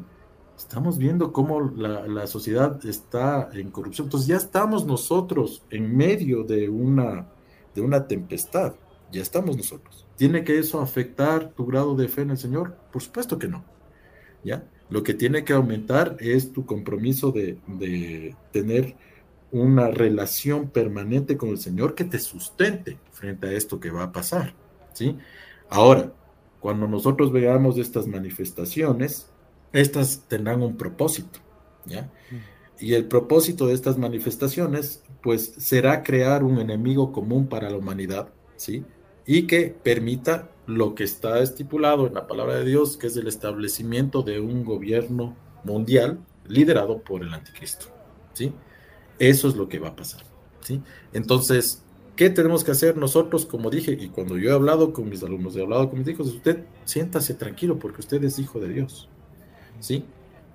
Estamos 0.57 0.99
viendo 0.99 1.33
cómo 1.33 1.61
la, 1.61 2.07
la, 2.07 2.27
sociedad 2.27 2.85
está 2.87 3.51
en 3.53 3.71
corrupción. 3.71 4.07
Entonces 4.07 4.29
ya 4.29 4.37
estamos 4.37 4.87
nosotros 4.87 5.63
en 5.71 5.97
medio 5.97 6.43
de 6.45 6.69
una, 6.69 7.29
de 7.75 7.81
una 7.81 8.07
tempestad. 8.07 8.75
Ya 9.13 9.23
estamos 9.23 9.57
nosotros. 9.57 10.07
¿Tiene 10.17 10.45
que 10.45 10.59
eso 10.59 10.81
afectar 10.81 11.53
tu 11.53 11.65
grado 11.67 11.95
de 11.95 12.09
fe 12.09 12.23
en 12.23 12.31
el 12.31 12.39
Señor? 12.39 12.77
Por 12.93 13.03
supuesto 13.03 13.39
que 13.39 13.49
no. 13.49 13.65
¿Ya? 14.43 14.65
Lo 14.91 15.03
que 15.03 15.15
tiene 15.15 15.45
que 15.45 15.53
aumentar 15.53 16.17
es 16.19 16.53
tu 16.53 16.65
compromiso 16.65 17.31
de, 17.31 18.35
tener 18.53 18.97
una 19.51 19.89
relación 19.89 20.69
permanente 20.69 21.37
con 21.37 21.51
el 21.51 21.59
Señor 21.59 21.95
que 21.95 22.05
te 22.05 22.19
sustente 22.19 22.99
frente 23.13 23.49
a 23.49 23.53
esto 23.53 23.81
que 23.81 23.91
va 23.91 24.05
a 24.05 24.13
pasar. 24.13 24.55
¿sí? 24.93 25.17
Ahora, 25.69 26.13
cuando 26.61 26.87
nosotros 26.87 27.33
veamos 27.33 27.79
estas 27.79 28.07
manifestaciones, 28.07 29.31
estas 29.73 30.25
tendrán 30.29 30.63
un 30.63 30.77
propósito. 30.77 31.41
¿ya? 31.87 32.11
Y 32.81 32.95
el 32.95 33.07
propósito 33.07 33.67
de 33.67 33.75
estas 33.75 33.99
manifestaciones, 33.99 35.03
pues, 35.23 35.55
será 35.59 36.03
crear 36.03 36.45
un 36.45 36.59
enemigo 36.59 37.13
común 37.13 37.49
para 37.49 37.71
la 37.71 37.77
humanidad, 37.77 38.29
¿sí? 38.57 38.85
Y 39.27 39.47
que 39.47 39.75
permita 39.83 40.51
lo 40.69 40.95
que 40.95 41.03
está 41.03 41.41
estipulado 41.41 42.07
en 42.07 42.13
la 42.13 42.27
palabra 42.27 42.57
de 42.57 42.65
Dios, 42.67 42.99
que 42.99 43.07
es 43.07 43.17
el 43.17 43.27
establecimiento 43.27 44.23
de 44.23 44.39
un 44.39 44.67
gobierno 44.67 45.35
mundial 45.65 46.19
liderado 46.47 47.01
por 47.01 47.23
el 47.23 47.33
anticristo. 47.33 47.87
¿sí? 48.35 48.53
Eso 49.19 49.49
es 49.49 49.57
lo 49.57 49.71
que 49.71 49.79
va 49.79 49.89
a 49.89 49.97
pasar. 49.97 50.21
¿sí? 50.61 50.83
Entonces, 51.15 51.83
¿qué 52.17 52.29
tenemos 52.29 52.65
que 52.65 52.73
hacer 52.73 52.99
nosotros? 52.99 53.47
Como 53.47 53.71
dije, 53.71 53.93
y 53.99 54.11
cuando 54.11 54.37
yo 54.37 54.51
he 54.51 54.53
hablado 54.53 54.93
con 54.93 55.09
mis 55.09 55.23
alumnos, 55.23 55.57
he 55.57 55.63
hablado 55.63 55.89
con 55.89 56.01
mis 56.01 56.09
hijos, 56.09 56.29
usted 56.29 56.63
siéntase 56.85 57.33
tranquilo 57.33 57.79
porque 57.79 58.03
usted 58.03 58.23
es 58.25 58.39
hijo 58.39 58.61
de 58.61 58.69
Dios. 58.69 59.09
¿sí? 59.81 60.05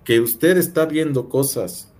Que 0.04 0.19
usted 0.19 0.58
está 0.58 0.86
viendo 0.86 1.28
cosas 1.28 1.91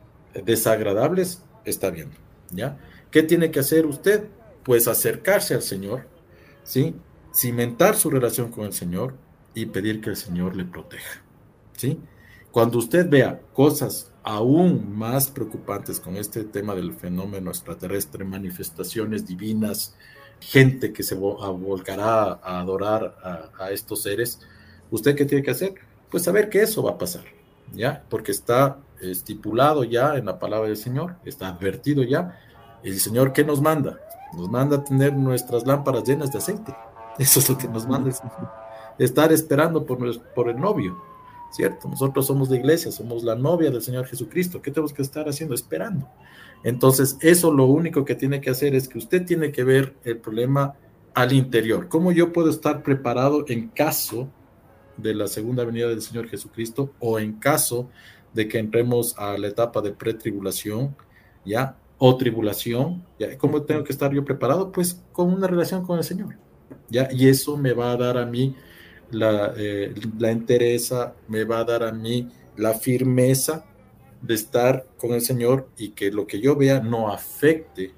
desagradables, 0.45 1.41
está 1.65 1.89
viendo. 1.89 2.15
¿ya? 2.52 2.78
¿Qué 3.10 3.23
tiene 3.23 3.49
que 3.49 3.60
hacer 3.60 3.88
usted? 3.88 4.28
Pues 4.63 4.88
acercarse 4.88 5.56
al 5.56 5.63
Señor, 5.63 6.06
¿sí? 6.63 6.93
Cimentar 7.34 7.96
su 7.96 8.10
relación 8.10 8.52
con 8.52 8.65
el 8.65 8.74
Señor 8.74 9.15
y 9.54 9.65
pedir 9.65 10.02
que 10.02 10.12
el 10.12 10.15
Señor 10.15 10.56
le 10.56 10.65
proteja. 10.65 11.22
¿sí? 11.76 12.00
Cuando 12.52 12.78
usted 12.78 13.10
vea 13.10 13.41
cosas 13.54 14.12
aún 14.24 14.96
más 14.96 15.30
preocupantes 15.30 16.00
con 16.00 16.15
este 16.15 16.43
tema 16.43 16.76
del 16.76 16.93
fenómeno 16.93 17.50
extraterrestre, 17.50 18.24
manifestaciones 18.24 19.26
divinas, 19.26 19.96
gente 20.39 20.93
que 20.93 21.04
se 21.04 21.15
volcará 21.15 22.39
a 22.43 22.60
adorar 22.60 23.52
a, 23.60 23.72
estos 23.72 24.04
seres, 24.04 24.39
¿usted 24.91 25.15
qué 25.15 25.26
tiene 25.26 25.43
que 25.43 25.52
hacer? 25.52 25.76
Pues 26.10 26.24
saber 26.24 26.50
que 26.50 26.62
eso 26.62 26.84
va 26.84 26.91
a 26.91 26.98
pasar, 26.98 27.24
¿ya? 27.74 28.04
Porque 28.10 28.32
está 28.32 28.78
estipulado 29.02 29.84
ya 29.84 30.15
en 30.15 30.26
la 30.26 30.39
palabra 30.39 30.67
del 30.67 30.78
Señor, 30.78 31.15
está 31.26 31.48
advertido 31.48 32.04
ya. 32.04 32.39
El 32.84 33.00
Señor, 33.00 33.34
¿qué 33.34 33.43
nos 33.43 33.62
manda? 33.62 34.00
Nos 34.36 34.50
manda 34.50 34.84
tener 34.84 35.13
nuestras 35.13 35.65
lámparas 35.65 36.04
llenas 36.04 36.32
de 36.32 36.38
aceite. 36.38 36.74
Eso 37.17 37.39
es 37.39 37.49
lo 37.49 37.58
que 37.58 37.67
nos 37.67 37.88
manda 37.88 38.12
estar 38.97 39.32
esperando 39.32 39.86
por, 39.86 39.99
por 40.34 40.49
el 40.49 40.60
novio, 40.60 41.02
¿cierto? 41.52 41.88
Nosotros 41.88 42.26
somos 42.28 42.49
la 42.49 42.58
iglesia, 42.58 42.91
somos 42.91 43.23
la 43.23 43.36
novia 43.36 43.71
del 43.71 43.82
Señor 43.82 44.06
Jesucristo. 44.06 44.62
¿Qué 44.62 44.71
tenemos 44.71 44.93
que 44.93 45.02
estar 45.02 45.28
haciendo? 45.28 45.56
Esperando. 45.56 46.08
Entonces, 46.63 47.17
eso 47.21 47.52
lo 47.52 47.65
único 47.65 48.06
que 48.06 48.15
tiene 48.15 48.39
que 48.39 48.49
hacer 48.49 48.76
es 48.76 48.88
que 48.88 48.97
usted 48.97 49.26
tiene 49.26 49.52
que 49.52 49.63
ver 49.63 49.95
el 50.04 50.17
problema 50.17 50.76
al 51.13 51.34
interior. 51.34 51.88
¿Cómo 51.89 52.12
yo 52.12 52.32
puedo 52.32 52.49
estar 52.49 52.84
preparado 52.84 53.45
en 53.47 53.69
caso 53.69 54.30
de 54.97 55.13
la 55.13 55.28
segunda 55.28 55.65
venida 55.65 55.88
del 55.88 56.02
Señor 56.02 56.28
Jesucristo 56.28 56.93
o 56.99 57.19
en 57.19 57.34
caso 57.34 57.89
de 58.34 58.47
que 58.47 58.60
entremos 58.60 59.17
a 59.17 59.38
la 59.38 59.47
etapa 59.47 59.82
de 59.82 59.91
pretribulación, 59.91 60.95
¿ya? 61.45 61.78
O 61.97 62.17
tribulación. 62.17 63.06
¿Cómo 63.38 63.62
tengo 63.63 63.84
que 63.84 63.93
estar 63.93 64.12
yo 64.12 64.26
preparado? 64.26 64.71
Pues 64.71 65.02
con 65.12 65.32
una 65.32 65.47
relación 65.47 65.86
con 65.86 65.97
el 65.97 66.04
Señor. 66.04 66.36
¿Ya? 66.89 67.10
Y 67.12 67.28
eso 67.28 67.58
me 67.58 67.74
va 67.74 67.91
a 67.91 67.98
dar 67.98 68.17
a 68.17 68.26
mí 68.26 68.56
la, 69.12 69.54
eh, 69.58 69.93
la 70.17 70.32
entereza, 70.32 71.15
me 71.28 71.43
va 71.43 71.60
a 71.60 71.63
dar 71.63 71.84
a 71.84 71.91
mí 71.91 72.30
la 72.56 72.74
firmeza 72.74 73.65
de 74.22 74.34
estar 74.34 74.88
con 74.98 75.13
el 75.13 75.22
Señor 75.22 75.69
y 75.78 75.89
que 75.89 76.12
lo 76.12 76.26
que 76.28 76.39
yo 76.39 76.56
vea 76.56 76.80
no 76.80 77.12
afecte 77.12 77.93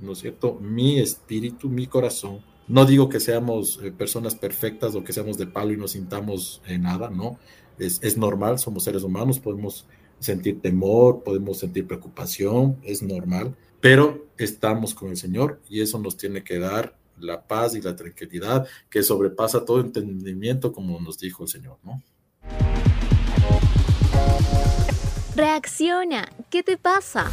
¿no 0.00 0.12
es 0.12 0.18
cierto? 0.18 0.54
Mi 0.60 0.98
espíritu, 0.98 1.68
mi 1.68 1.86
corazón. 1.86 2.40
No 2.68 2.84
digo 2.84 3.08
que 3.08 3.20
seamos 3.20 3.80
eh, 3.82 3.90
personas 3.90 4.34
perfectas 4.34 4.94
o 4.94 5.04
que 5.04 5.12
seamos 5.12 5.36
de 5.38 5.46
palo 5.46 5.72
y 5.72 5.76
no 5.76 5.88
sintamos 5.88 6.62
en 6.66 6.82
nada, 6.82 7.10
no. 7.10 7.38
Es, 7.78 7.98
es 8.02 8.16
normal, 8.16 8.58
somos 8.58 8.84
seres 8.84 9.02
humanos, 9.02 9.40
podemos 9.40 9.86
sentir 10.18 10.60
temor, 10.60 11.22
podemos 11.22 11.58
sentir 11.58 11.86
preocupación, 11.86 12.76
es 12.82 13.02
normal, 13.02 13.56
pero 13.80 14.26
estamos 14.36 14.94
con 14.94 15.10
el 15.10 15.16
Señor 15.16 15.60
y 15.68 15.80
eso 15.80 15.98
nos 15.98 16.16
tiene 16.16 16.44
que 16.44 16.58
dar 16.58 16.94
la 17.20 17.46
paz 17.46 17.74
y 17.74 17.80
la 17.80 17.96
tranquilidad 17.96 18.66
que 18.88 19.02
sobrepasa 19.02 19.64
todo 19.64 19.80
entendimiento, 19.80 20.72
como 20.72 21.00
nos 21.00 21.18
dijo 21.18 21.44
el 21.44 21.48
Señor, 21.48 21.78
¿no? 21.82 22.02
Reacciona, 25.34 26.30
¿qué 26.50 26.62
te 26.62 26.76
pasa? 26.76 27.30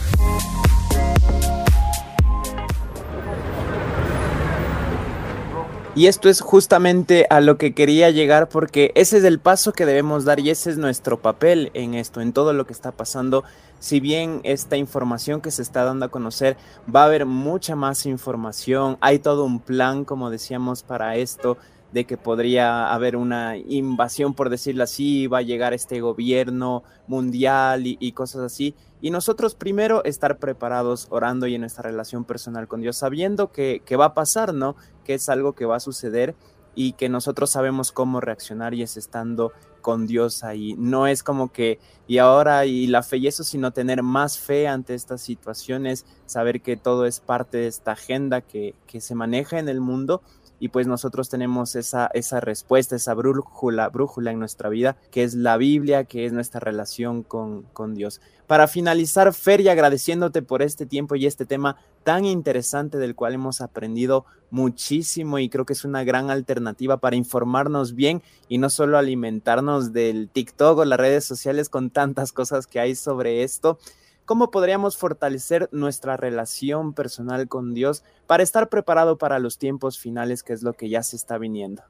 Y 5.98 6.06
esto 6.06 6.30
es 6.30 6.42
justamente 6.42 7.26
a 7.32 7.42
lo 7.42 7.58
que 7.58 7.74
quería 7.74 8.12
llegar 8.12 8.50
porque 8.50 8.92
ese 8.94 9.18
es 9.18 9.24
el 9.24 9.40
paso 9.40 9.74
que 9.74 9.88
debemos 9.88 10.26
dar 10.26 10.40
y 10.40 10.52
ese 10.52 10.70
es 10.70 10.78
nuestro 10.78 11.20
papel 11.24 11.72
en 11.74 11.96
esto, 11.96 12.22
en 12.22 12.34
todo 12.34 12.54
lo 12.54 12.68
que 12.68 12.74
está 12.74 12.92
pasando. 12.92 13.44
Si 13.80 14.00
bien 14.00 14.42
esta 14.44 14.78
información 14.78 15.42
que 15.42 15.50
se 15.50 15.64
está 15.64 15.86
dando 15.86 16.06
a 16.06 16.10
conocer, 16.10 16.56
va 16.96 17.02
a 17.02 17.06
haber 17.06 17.26
mucha 17.26 17.76
más 17.76 18.06
información, 18.06 19.00
hay 19.02 19.18
todo 19.18 19.44
un 19.44 19.60
plan, 19.60 20.06
como 20.06 20.30
decíamos, 20.30 20.84
para 20.84 21.16
esto 21.16 21.58
de 21.92 22.06
que 22.06 22.18
podría 22.18 22.94
haber 22.94 23.16
una 23.16 23.58
invasión, 23.58 24.36
por 24.36 24.50
decirlo 24.50 24.84
así, 24.84 25.26
va 25.26 25.40
a 25.40 25.42
llegar 25.42 25.74
este 25.74 26.02
gobierno 26.02 26.84
mundial 27.08 27.84
y, 27.86 28.12
cosas 28.12 28.42
así. 28.42 28.76
Y 29.02 29.10
nosotros 29.10 29.56
primero 29.56 30.04
estar 30.04 30.38
preparados 30.38 31.08
orando 31.10 31.48
y 31.48 31.56
en 31.56 31.62
nuestra 31.62 31.84
relación 31.84 32.26
personal 32.26 32.68
con 32.68 32.82
Dios, 32.82 32.98
sabiendo 32.98 33.52
que, 33.52 33.82
que 33.86 33.96
va 33.96 34.06
a 34.06 34.14
pasar, 34.14 34.54
¿no? 34.54 34.76
Que 35.08 35.14
es 35.14 35.30
algo 35.30 35.54
que 35.54 35.66
va 35.66 35.78
a 35.78 35.80
suceder 35.80 36.36
y 36.76 36.92
que 36.92 37.08
nosotros 37.08 37.50
sabemos 37.50 37.92
cómo 37.92 38.20
reaccionar 38.22 38.74
y 38.74 38.84
es 38.84 38.98
estando 38.98 39.54
con 39.82 40.06
Dios 40.06 40.44
ahí. 40.44 40.76
No 40.78 41.08
es 41.08 41.24
como 41.24 41.52
que, 41.52 41.80
y 42.08 42.18
ahora, 42.18 42.66
y 42.66 42.88
la 42.88 43.04
fe 43.04 43.18
y 43.18 43.28
eso, 43.28 43.46
sino 43.46 43.72
tener 43.72 44.04
más 44.04 44.38
fe 44.38 44.68
ante 44.68 44.94
estas 44.94 45.22
situaciones, 45.22 46.06
saber 46.26 46.62
que 46.62 46.76
todo 46.76 47.06
es 47.06 47.22
parte 47.22 47.58
de 47.58 47.68
esta 47.68 47.94
agenda 47.94 48.42
que, 48.42 48.76
que 48.86 49.00
se 49.00 49.16
maneja 49.16 49.60
en 49.60 49.70
el 49.70 49.80
mundo 49.80 50.22
y 50.60 50.70
pues 50.70 50.88
nosotros 50.88 51.30
tenemos 51.30 51.76
esa, 51.76 52.10
esa 52.14 52.40
respuesta, 52.40 52.96
esa 52.96 53.14
brújula, 53.14 53.90
brújula 53.90 54.32
en 54.32 54.40
nuestra 54.40 54.70
vida, 54.70 54.98
que 55.12 55.24
es 55.24 55.34
la 55.34 55.58
Biblia, 55.58 56.06
que 56.06 56.26
es 56.26 56.34
nuestra 56.34 56.60
relación 56.60 57.24
con, 57.24 57.64
con 57.74 57.94
Dios. 57.94 58.22
Para 58.48 58.68
finalizar, 58.68 59.34
Fer, 59.34 59.62
y 59.62 59.70
agradeciéndote 59.70 60.42
por 60.42 60.62
este 60.62 60.86
tiempo 60.86 61.16
y 61.16 61.26
este 61.26 61.46
tema 61.46 61.78
tan 62.04 62.26
interesante 62.26 62.98
del 62.98 63.14
cual 63.14 63.34
hemos 63.34 63.60
aprendido 63.62 64.26
muchísimo 64.50 65.40
y 65.40 65.50
creo 65.50 65.66
que 65.66 65.74
es 65.74 65.84
una 65.84 66.04
gran 66.06 66.30
alternativa 66.30 66.98
para 66.98 67.18
informarnos 67.18 67.94
bien 67.94 68.24
y 68.48 68.58
no 68.58 68.70
solo 68.70 68.98
alimentarnos 68.98 69.92
del 69.92 70.30
TikTok 70.30 70.80
o 70.80 70.86
las 70.86 71.00
redes 71.00 71.26
sociales 71.26 71.68
con 71.68 71.90
tantas 71.90 72.32
cosas 72.32 72.66
que 72.66 72.80
hay 72.80 72.96
sobre 72.96 73.44
esto, 73.44 73.78
¿Cómo 74.28 74.52
podríamos 74.52 74.98
fortalecer 74.98 75.70
nuestra 75.72 76.18
relación 76.18 76.92
personal 76.92 77.48
con 77.48 77.74
Dios 77.74 78.04
para 78.26 78.44
estar 78.44 78.68
preparado 78.68 79.18
para 79.18 79.40
los 79.40 79.58
tiempos 79.58 79.98
finales, 80.00 80.44
que 80.44 80.52
es 80.52 80.64
lo 80.64 80.74
que 80.74 80.90
ya 80.90 81.02
se 81.02 81.16
está 81.16 81.38
viniendo? 81.38 81.82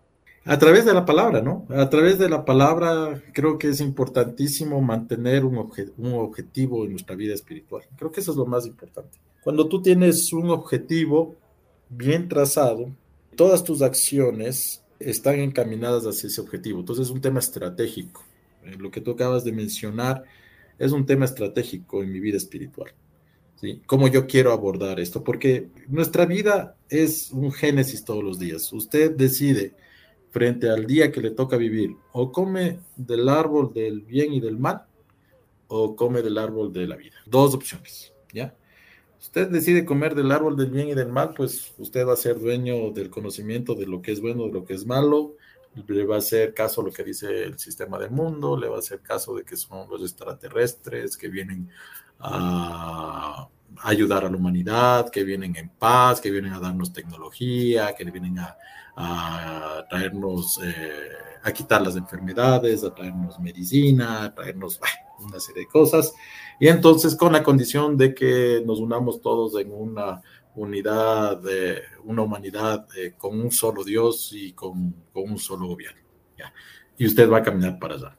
A 0.46 0.60
través 0.60 0.86
de 0.86 0.94
la 0.94 1.04
palabra, 1.04 1.42
¿no? 1.42 1.66
A 1.70 1.90
través 1.90 2.20
de 2.20 2.30
la 2.30 2.46
palabra 2.46 3.24
creo 3.34 3.58
que 3.58 3.70
es 3.70 3.82
importantísimo 3.82 4.80
mantener 4.82 5.46
un, 5.46 5.58
objetivo 5.58 6.86
en 6.86 6.92
nuestra 6.92 7.16
vida 7.16 7.34
espiritual. 7.34 7.82
Creo 7.98 8.12
que 8.12 8.20
eso 8.20 8.34
es 8.34 8.38
lo 8.38 8.46
más 8.46 8.68
importante. 8.68 9.18
Cuando 9.44 9.68
tú 9.68 9.82
tienes 9.82 10.32
un 10.32 10.52
objetivo 10.52 11.34
bien 11.90 12.30
trazado, 12.30 12.92
todas 13.36 13.64
tus 13.64 13.82
acciones 13.82 14.84
están 15.00 15.40
encaminadas 15.40 16.04
hacia 16.04 16.28
ese 16.28 16.40
objetivo. 16.40 16.82
Entonces 16.82 17.08
es 17.08 17.12
un 17.12 17.20
tema 17.20 17.40
estratégico. 17.40 18.24
Eh, 18.64 18.76
lo 18.78 18.92
que 18.92 19.02
tú 19.02 19.10
acabas 19.10 19.44
de 19.44 19.54
mencionar 19.54 20.24
es 20.80 20.92
un 20.92 21.06
tema 21.06 21.26
estratégico 21.26 22.04
en 22.04 22.12
mi 22.12 22.20
vida 22.20 22.38
espiritual. 22.38 22.92
¿sí? 23.56 23.82
¿Cómo 23.86 24.08
yo 24.08 24.28
quiero 24.28 24.52
abordar 24.52 25.00
esto? 25.00 25.24
Porque 25.24 25.70
nuestra 25.88 26.26
vida 26.26 26.76
es 26.90 27.32
un 27.32 27.52
génesis 27.52 28.04
todos 28.04 28.24
los 28.24 28.40
días. 28.40 28.72
Usted 28.74 29.16
decide 29.16 29.76
frente 30.32 30.70
al 30.70 30.86
día 30.86 31.12
que 31.12 31.22
le 31.22 31.32
toca 31.32 31.58
vivir, 31.58 31.96
o 32.12 32.32
come 32.32 32.80
del 32.96 33.28
árbol 33.30 33.74
del 33.74 34.02
bien 34.02 34.34
y 34.34 34.40
del 34.40 34.58
mal, 34.58 34.86
o 35.68 35.96
come 35.96 36.22
del 36.22 36.38
árbol 36.38 36.72
de 36.72 36.88
la 36.88 36.96
vida. 36.96 37.16
Dos 37.26 37.56
opciones, 37.56 38.14
¿ya? 38.34 38.54
Usted 39.20 39.48
decide 39.50 39.84
comer 39.84 40.14
del 40.14 40.32
árbol 40.32 40.56
del 40.56 40.70
bien 40.70 40.90
y 40.90 40.94
del 40.94 41.08
mal, 41.08 41.34
pues 41.36 41.74
usted 41.80 42.06
va 42.06 42.14
a 42.14 42.18
ser 42.18 42.40
dueño 42.40 42.92
del 42.92 43.10
conocimiento 43.10 43.74
de 43.74 43.88
lo 43.88 44.02
que 44.02 44.12
es 44.12 44.22
bueno, 44.22 44.46
de 44.46 44.52
lo 44.52 44.64
que 44.64 44.74
es 44.74 44.86
malo, 44.86 45.36
le 45.88 46.06
va 46.06 46.16
a 46.16 46.20
hacer 46.20 46.54
caso 46.54 46.82
a 46.82 46.86
lo 46.86 46.92
que 46.92 47.04
dice 47.04 47.44
el 47.44 47.60
sistema 47.60 47.98
del 47.98 48.12
mundo, 48.12 48.58
le 48.58 48.68
va 48.68 48.78
a 48.78 48.80
hacer 48.80 49.02
caso 49.02 49.36
de 49.36 49.44
que 49.44 49.58
son 49.58 49.90
los 49.90 50.02
extraterrestres 50.02 51.18
que 51.18 51.28
vienen 51.28 51.70
a 52.20 53.48
ayudar 53.84 54.26
a 54.26 54.30
la 54.30 54.38
humanidad, 54.38 55.10
que 55.10 55.24
vienen 55.24 55.56
en 55.56 55.70
paz, 55.70 56.22
que 56.22 56.32
vienen 56.32 56.54
a 56.54 56.60
darnos 56.60 56.94
tecnología, 56.94 57.94
que 57.96 58.06
vienen 58.06 58.40
a, 58.40 58.58
traernos, 59.90 60.60
eh, 60.64 61.10
a 61.44 61.52
quitar 61.52 61.82
las 61.82 61.96
enfermedades, 61.96 62.84
a 62.84 62.94
traernos 62.94 63.40
medicina, 63.40 64.24
a 64.24 64.34
traernos 64.34 64.80
una 65.20 65.40
serie 65.40 65.64
de 65.64 65.68
cosas. 65.68 66.14
Y 66.60 66.68
entonces 66.68 67.16
con 67.16 67.34
la 67.34 67.44
condición 67.44 67.98
de 67.98 68.16
que 68.16 68.64
nos 68.66 68.80
unamos 68.80 69.22
todos 69.22 69.60
en 69.60 69.72
una 69.72 70.22
unidad, 70.58 71.38
de 71.38 71.82
una 72.04 72.24
humanidad 72.24 72.88
eh, 72.98 73.14
con 73.18 73.40
un 73.40 73.52
solo 73.52 73.84
Dios 73.84 74.32
y 74.34 74.54
con, 74.54 74.94
un 75.14 75.38
solo 75.38 75.68
gobierno. 75.68 76.02
Y 76.98 77.06
usted 77.06 77.30
va 77.30 77.38
a 77.38 77.44
caminar 77.44 77.78
para 77.78 77.96
allá. 77.96 78.18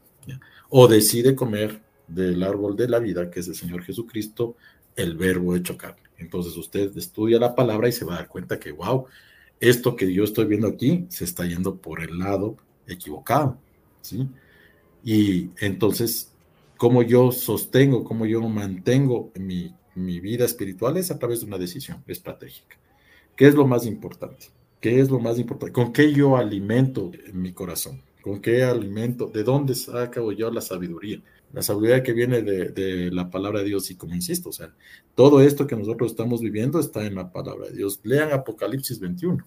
O 0.70 0.87
decide 0.87 1.35
comer 1.35 1.83
del 2.07 2.42
árbol 2.42 2.77
de 2.77 2.88
la 2.88 3.01
vida, 3.01 3.29
que 3.31 3.40
es 3.40 3.48
el 3.48 3.55
Señor 3.55 3.83
Jesucristo, 3.83 4.57
el 4.94 5.16
verbo 5.16 5.57
hecho 5.57 5.77
carne. 5.77 6.03
Entonces 6.16 6.57
usted 6.57 6.96
estudia 6.96 7.40
la 7.40 7.55
palabra 7.55 7.88
y 7.88 7.92
se 7.92 8.05
va 8.05 8.14
a 8.14 8.16
dar 8.18 8.29
cuenta 8.29 8.59
que, 8.59 8.70
wow, 8.70 9.07
esto 9.59 9.96
que 9.96 10.12
yo 10.12 10.22
estoy 10.22 10.46
viendo 10.46 10.68
aquí 10.68 11.07
se 11.09 11.24
está 11.24 11.44
yendo 11.44 11.77
por 11.77 12.01
el 12.03 12.18
lado 12.18 12.57
equivocado. 12.87 13.59
¿sí? 14.01 14.29
Y 15.03 15.51
entonces, 15.61 16.33
¿cómo 16.77 17.03
yo 17.03 17.33
sostengo, 17.33 18.05
cómo 18.05 18.27
yo 18.27 18.40
mantengo 18.48 19.33
mi 19.35 19.74
mi 20.05 20.21
vida 20.21 20.45
espiritual 20.45 20.97
es 20.97 21.11
a 21.11 21.19
través 21.19 21.41
de 21.41 21.47
una 21.47 21.59
decisión 21.59 22.03
estratégica. 22.07 22.77
¿Qué 23.37 23.47
es 23.47 23.55
lo 23.55 23.67
más 23.67 23.87
importante? 23.87 24.47
¿Qué 24.81 25.01
es 25.01 25.11
lo 25.11 25.19
más 25.19 25.39
importante? 25.39 25.73
¿Con 25.73 25.93
qué 25.93 26.13
yo 26.13 26.37
alimento 26.37 27.11
mi 27.33 27.53
corazón? 27.53 28.03
¿Con 28.23 28.41
qué 28.41 28.65
alimento? 28.65 29.27
¿De 29.27 29.45
dónde 29.45 29.75
saco 29.75 30.33
yo 30.33 30.51
la 30.51 30.61
sabiduría? 30.61 31.23
La 31.53 31.63
sabiduría 31.63 32.03
que 32.03 32.13
viene 32.13 32.43
de, 32.43 33.11
la 33.13 33.31
palabra 33.31 33.61
de 33.61 33.67
Dios 33.67 33.91
y 33.91 33.97
como 33.97 34.15
insisto, 34.15 34.51
o 34.51 34.53
sea, 34.53 34.75
todo 35.15 35.41
esto 35.41 35.67
que 35.67 35.77
nosotros 35.77 36.11
estamos 36.11 36.41
viviendo 36.41 36.79
está 36.79 37.07
en 37.07 37.15
la 37.15 37.33
palabra 37.33 37.69
de 37.69 37.77
Dios. 37.77 38.01
Lean 38.03 38.33
Apocalipsis 38.33 39.01
21. 39.01 39.45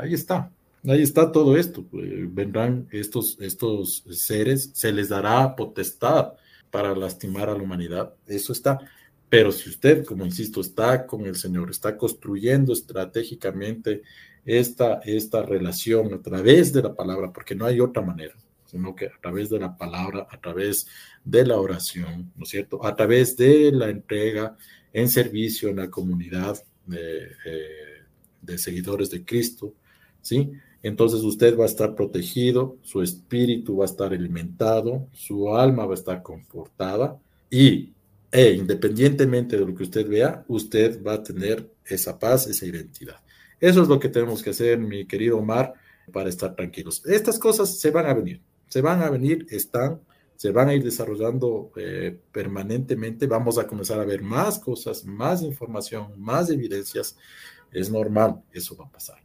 Ahí 0.00 0.14
está. 0.14 0.50
Ahí 0.86 1.02
está 1.02 1.32
todo 1.32 1.56
esto. 1.56 1.84
Eh, 1.94 2.28
vendrán 2.30 2.86
estos, 2.92 3.38
estos 3.40 4.04
seres, 4.10 4.70
se 4.74 4.92
les 4.92 5.08
dará 5.08 5.56
potestad 5.56 6.34
para 6.70 6.94
lastimar 6.94 7.48
a 7.48 7.54
la 7.56 7.62
humanidad. 7.62 8.14
Eso 8.26 8.52
está. 8.52 8.78
Pero 9.28 9.50
si 9.50 9.70
usted, 9.70 10.04
como 10.04 10.24
insisto, 10.24 10.60
está 10.60 11.06
con 11.06 11.26
el 11.26 11.36
Señor, 11.36 11.70
está 11.70 11.96
construyendo 11.96 12.72
estratégicamente 12.72 14.02
esta, 14.44 15.00
esta 15.04 15.42
relación 15.42 16.14
a 16.14 16.22
través 16.22 16.72
de 16.72 16.82
la 16.82 16.94
palabra, 16.94 17.32
porque 17.32 17.54
no 17.54 17.66
hay 17.66 17.80
otra 17.80 18.02
manera, 18.02 18.34
sino 18.66 18.94
que 18.94 19.06
a 19.06 19.20
través 19.20 19.50
de 19.50 19.58
la 19.58 19.76
palabra, 19.76 20.28
a 20.30 20.40
través 20.40 20.86
de 21.24 21.44
la 21.44 21.56
oración, 21.56 22.32
¿no 22.36 22.44
es 22.44 22.50
cierto? 22.50 22.84
A 22.86 22.94
través 22.94 23.36
de 23.36 23.72
la 23.72 23.88
entrega 23.88 24.56
en 24.92 25.08
servicio 25.08 25.68
en 25.68 25.76
la 25.76 25.90
comunidad 25.90 26.62
de, 26.86 27.24
eh, 27.44 28.02
de 28.42 28.58
seguidores 28.58 29.10
de 29.10 29.24
Cristo, 29.24 29.74
¿sí? 30.22 30.52
Entonces 30.82 31.22
usted 31.22 31.58
va 31.58 31.64
a 31.64 31.66
estar 31.66 31.96
protegido, 31.96 32.76
su 32.82 33.02
espíritu 33.02 33.78
va 33.78 33.86
a 33.86 33.88
estar 33.88 34.12
alimentado, 34.12 35.08
su 35.12 35.52
alma 35.52 35.84
va 35.84 35.92
a 35.92 35.94
estar 35.94 36.22
confortada 36.22 37.18
y 37.50 37.95
e 38.30 38.52
independientemente 38.52 39.56
de 39.56 39.66
lo 39.66 39.74
que 39.74 39.84
usted 39.84 40.08
vea, 40.08 40.44
usted 40.48 41.02
va 41.02 41.14
a 41.14 41.22
tener 41.22 41.70
esa 41.84 42.18
paz, 42.18 42.46
esa 42.46 42.66
identidad. 42.66 43.16
Eso 43.60 43.82
es 43.82 43.88
lo 43.88 43.98
que 43.98 44.08
tenemos 44.08 44.42
que 44.42 44.50
hacer, 44.50 44.78
mi 44.78 45.06
querido 45.06 45.38
Omar, 45.38 45.74
para 46.12 46.28
estar 46.28 46.54
tranquilos. 46.54 47.02
Estas 47.06 47.38
cosas 47.38 47.78
se 47.78 47.90
van 47.90 48.06
a 48.06 48.14
venir, 48.14 48.40
se 48.68 48.80
van 48.80 49.02
a 49.02 49.10
venir, 49.10 49.46
están, 49.50 50.00
se 50.36 50.50
van 50.50 50.68
a 50.68 50.74
ir 50.74 50.84
desarrollando 50.84 51.72
eh, 51.76 52.18
permanentemente. 52.30 53.26
Vamos 53.26 53.58
a 53.58 53.66
comenzar 53.66 53.98
a 54.00 54.04
ver 54.04 54.22
más 54.22 54.58
cosas, 54.58 55.04
más 55.04 55.42
información, 55.42 56.12
más 56.18 56.50
evidencias. 56.50 57.16
Es 57.72 57.90
normal, 57.90 58.42
eso 58.52 58.76
va 58.76 58.84
a 58.84 58.90
pasar. 58.90 59.16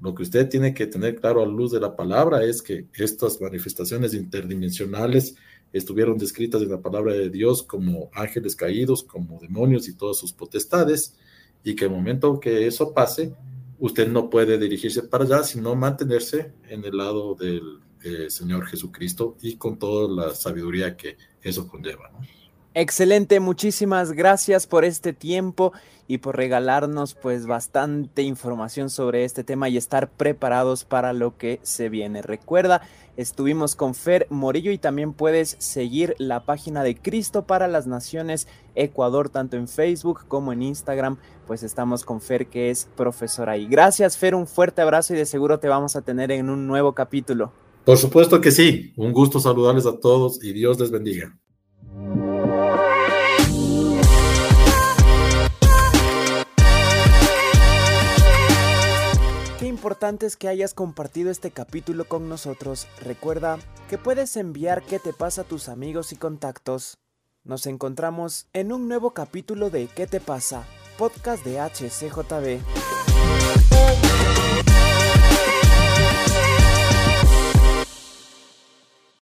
Lo 0.00 0.14
que 0.14 0.22
usted 0.22 0.48
tiene 0.48 0.74
que 0.74 0.86
tener 0.86 1.16
claro 1.20 1.42
a 1.42 1.46
luz 1.46 1.72
de 1.72 1.80
la 1.80 1.94
palabra 1.94 2.42
es 2.44 2.60
que 2.62 2.86
estas 2.94 3.40
manifestaciones 3.40 4.14
interdimensionales 4.14 5.36
estuvieron 5.72 6.18
descritas 6.18 6.62
en 6.62 6.70
la 6.70 6.80
palabra 6.80 7.14
de 7.14 7.30
Dios 7.30 7.62
como 7.62 8.10
ángeles 8.12 8.56
caídos, 8.56 9.02
como 9.02 9.38
demonios 9.40 9.88
y 9.88 9.94
todas 9.94 10.18
sus 10.18 10.32
potestades, 10.32 11.16
y 11.64 11.74
que 11.74 11.86
el 11.86 11.90
momento 11.90 12.40
que 12.40 12.66
eso 12.66 12.92
pase, 12.92 13.34
usted 13.78 14.08
no 14.08 14.30
puede 14.30 14.58
dirigirse 14.58 15.02
para 15.02 15.24
allá, 15.24 15.44
sino 15.44 15.74
mantenerse 15.74 16.52
en 16.68 16.84
el 16.84 16.96
lado 16.96 17.34
del 17.34 17.80
eh, 18.04 18.30
Señor 18.30 18.66
Jesucristo 18.66 19.36
y 19.40 19.56
con 19.56 19.78
toda 19.78 20.08
la 20.08 20.34
sabiduría 20.34 20.96
que 20.96 21.16
eso 21.42 21.68
conlleva. 21.68 22.10
Excelente, 22.74 23.38
muchísimas 23.38 24.12
gracias 24.12 24.66
por 24.66 24.86
este 24.86 25.12
tiempo 25.12 25.74
y 26.08 26.18
por 26.18 26.38
regalarnos 26.38 27.14
pues 27.14 27.46
bastante 27.46 28.22
información 28.22 28.88
sobre 28.88 29.24
este 29.24 29.44
tema 29.44 29.68
y 29.68 29.76
estar 29.76 30.10
preparados 30.10 30.84
para 30.84 31.12
lo 31.12 31.36
que 31.36 31.60
se 31.62 31.90
viene. 31.90 32.22
Recuerda, 32.22 32.80
estuvimos 33.18 33.76
con 33.76 33.94
Fer 33.94 34.26
Morillo 34.30 34.72
y 34.72 34.78
también 34.78 35.12
puedes 35.12 35.54
seguir 35.58 36.14
la 36.16 36.46
página 36.46 36.82
de 36.82 36.96
Cristo 36.96 37.46
para 37.46 37.68
las 37.68 37.86
Naciones 37.86 38.48
Ecuador 38.74 39.28
tanto 39.28 39.58
en 39.58 39.68
Facebook 39.68 40.24
como 40.26 40.54
en 40.54 40.62
Instagram, 40.62 41.18
pues 41.46 41.62
estamos 41.62 42.04
con 42.04 42.22
Fer 42.22 42.46
que 42.46 42.70
es 42.70 42.88
profesora 42.96 43.58
y 43.58 43.66
gracias 43.66 44.16
Fer, 44.16 44.34
un 44.34 44.46
fuerte 44.46 44.80
abrazo 44.80 45.12
y 45.12 45.18
de 45.18 45.26
seguro 45.26 45.58
te 45.58 45.68
vamos 45.68 45.94
a 45.94 46.00
tener 46.00 46.32
en 46.32 46.48
un 46.48 46.66
nuevo 46.66 46.94
capítulo. 46.94 47.52
Por 47.84 47.98
supuesto 47.98 48.40
que 48.40 48.50
sí, 48.50 48.94
un 48.96 49.12
gusto 49.12 49.40
saludarles 49.40 49.84
a 49.84 50.00
todos 50.00 50.42
y 50.42 50.54
Dios 50.54 50.80
les 50.80 50.90
bendiga. 50.90 51.38
Importante 59.82 60.26
es 60.26 60.36
que 60.36 60.46
hayas 60.46 60.74
compartido 60.74 61.28
este 61.28 61.50
capítulo 61.50 62.04
con 62.04 62.28
nosotros. 62.28 62.86
Recuerda 63.00 63.58
que 63.90 63.98
puedes 63.98 64.36
enviar 64.36 64.84
qué 64.84 65.00
te 65.00 65.12
pasa 65.12 65.40
a 65.40 65.44
tus 65.44 65.68
amigos 65.68 66.12
y 66.12 66.16
contactos. 66.16 66.98
Nos 67.42 67.66
encontramos 67.66 68.46
en 68.52 68.72
un 68.72 68.86
nuevo 68.86 69.10
capítulo 69.10 69.70
de 69.70 69.88
¿Qué 69.88 70.06
te 70.06 70.20
pasa? 70.20 70.62
Podcast 70.98 71.44
de 71.44 71.58
HCJB. 71.58 72.60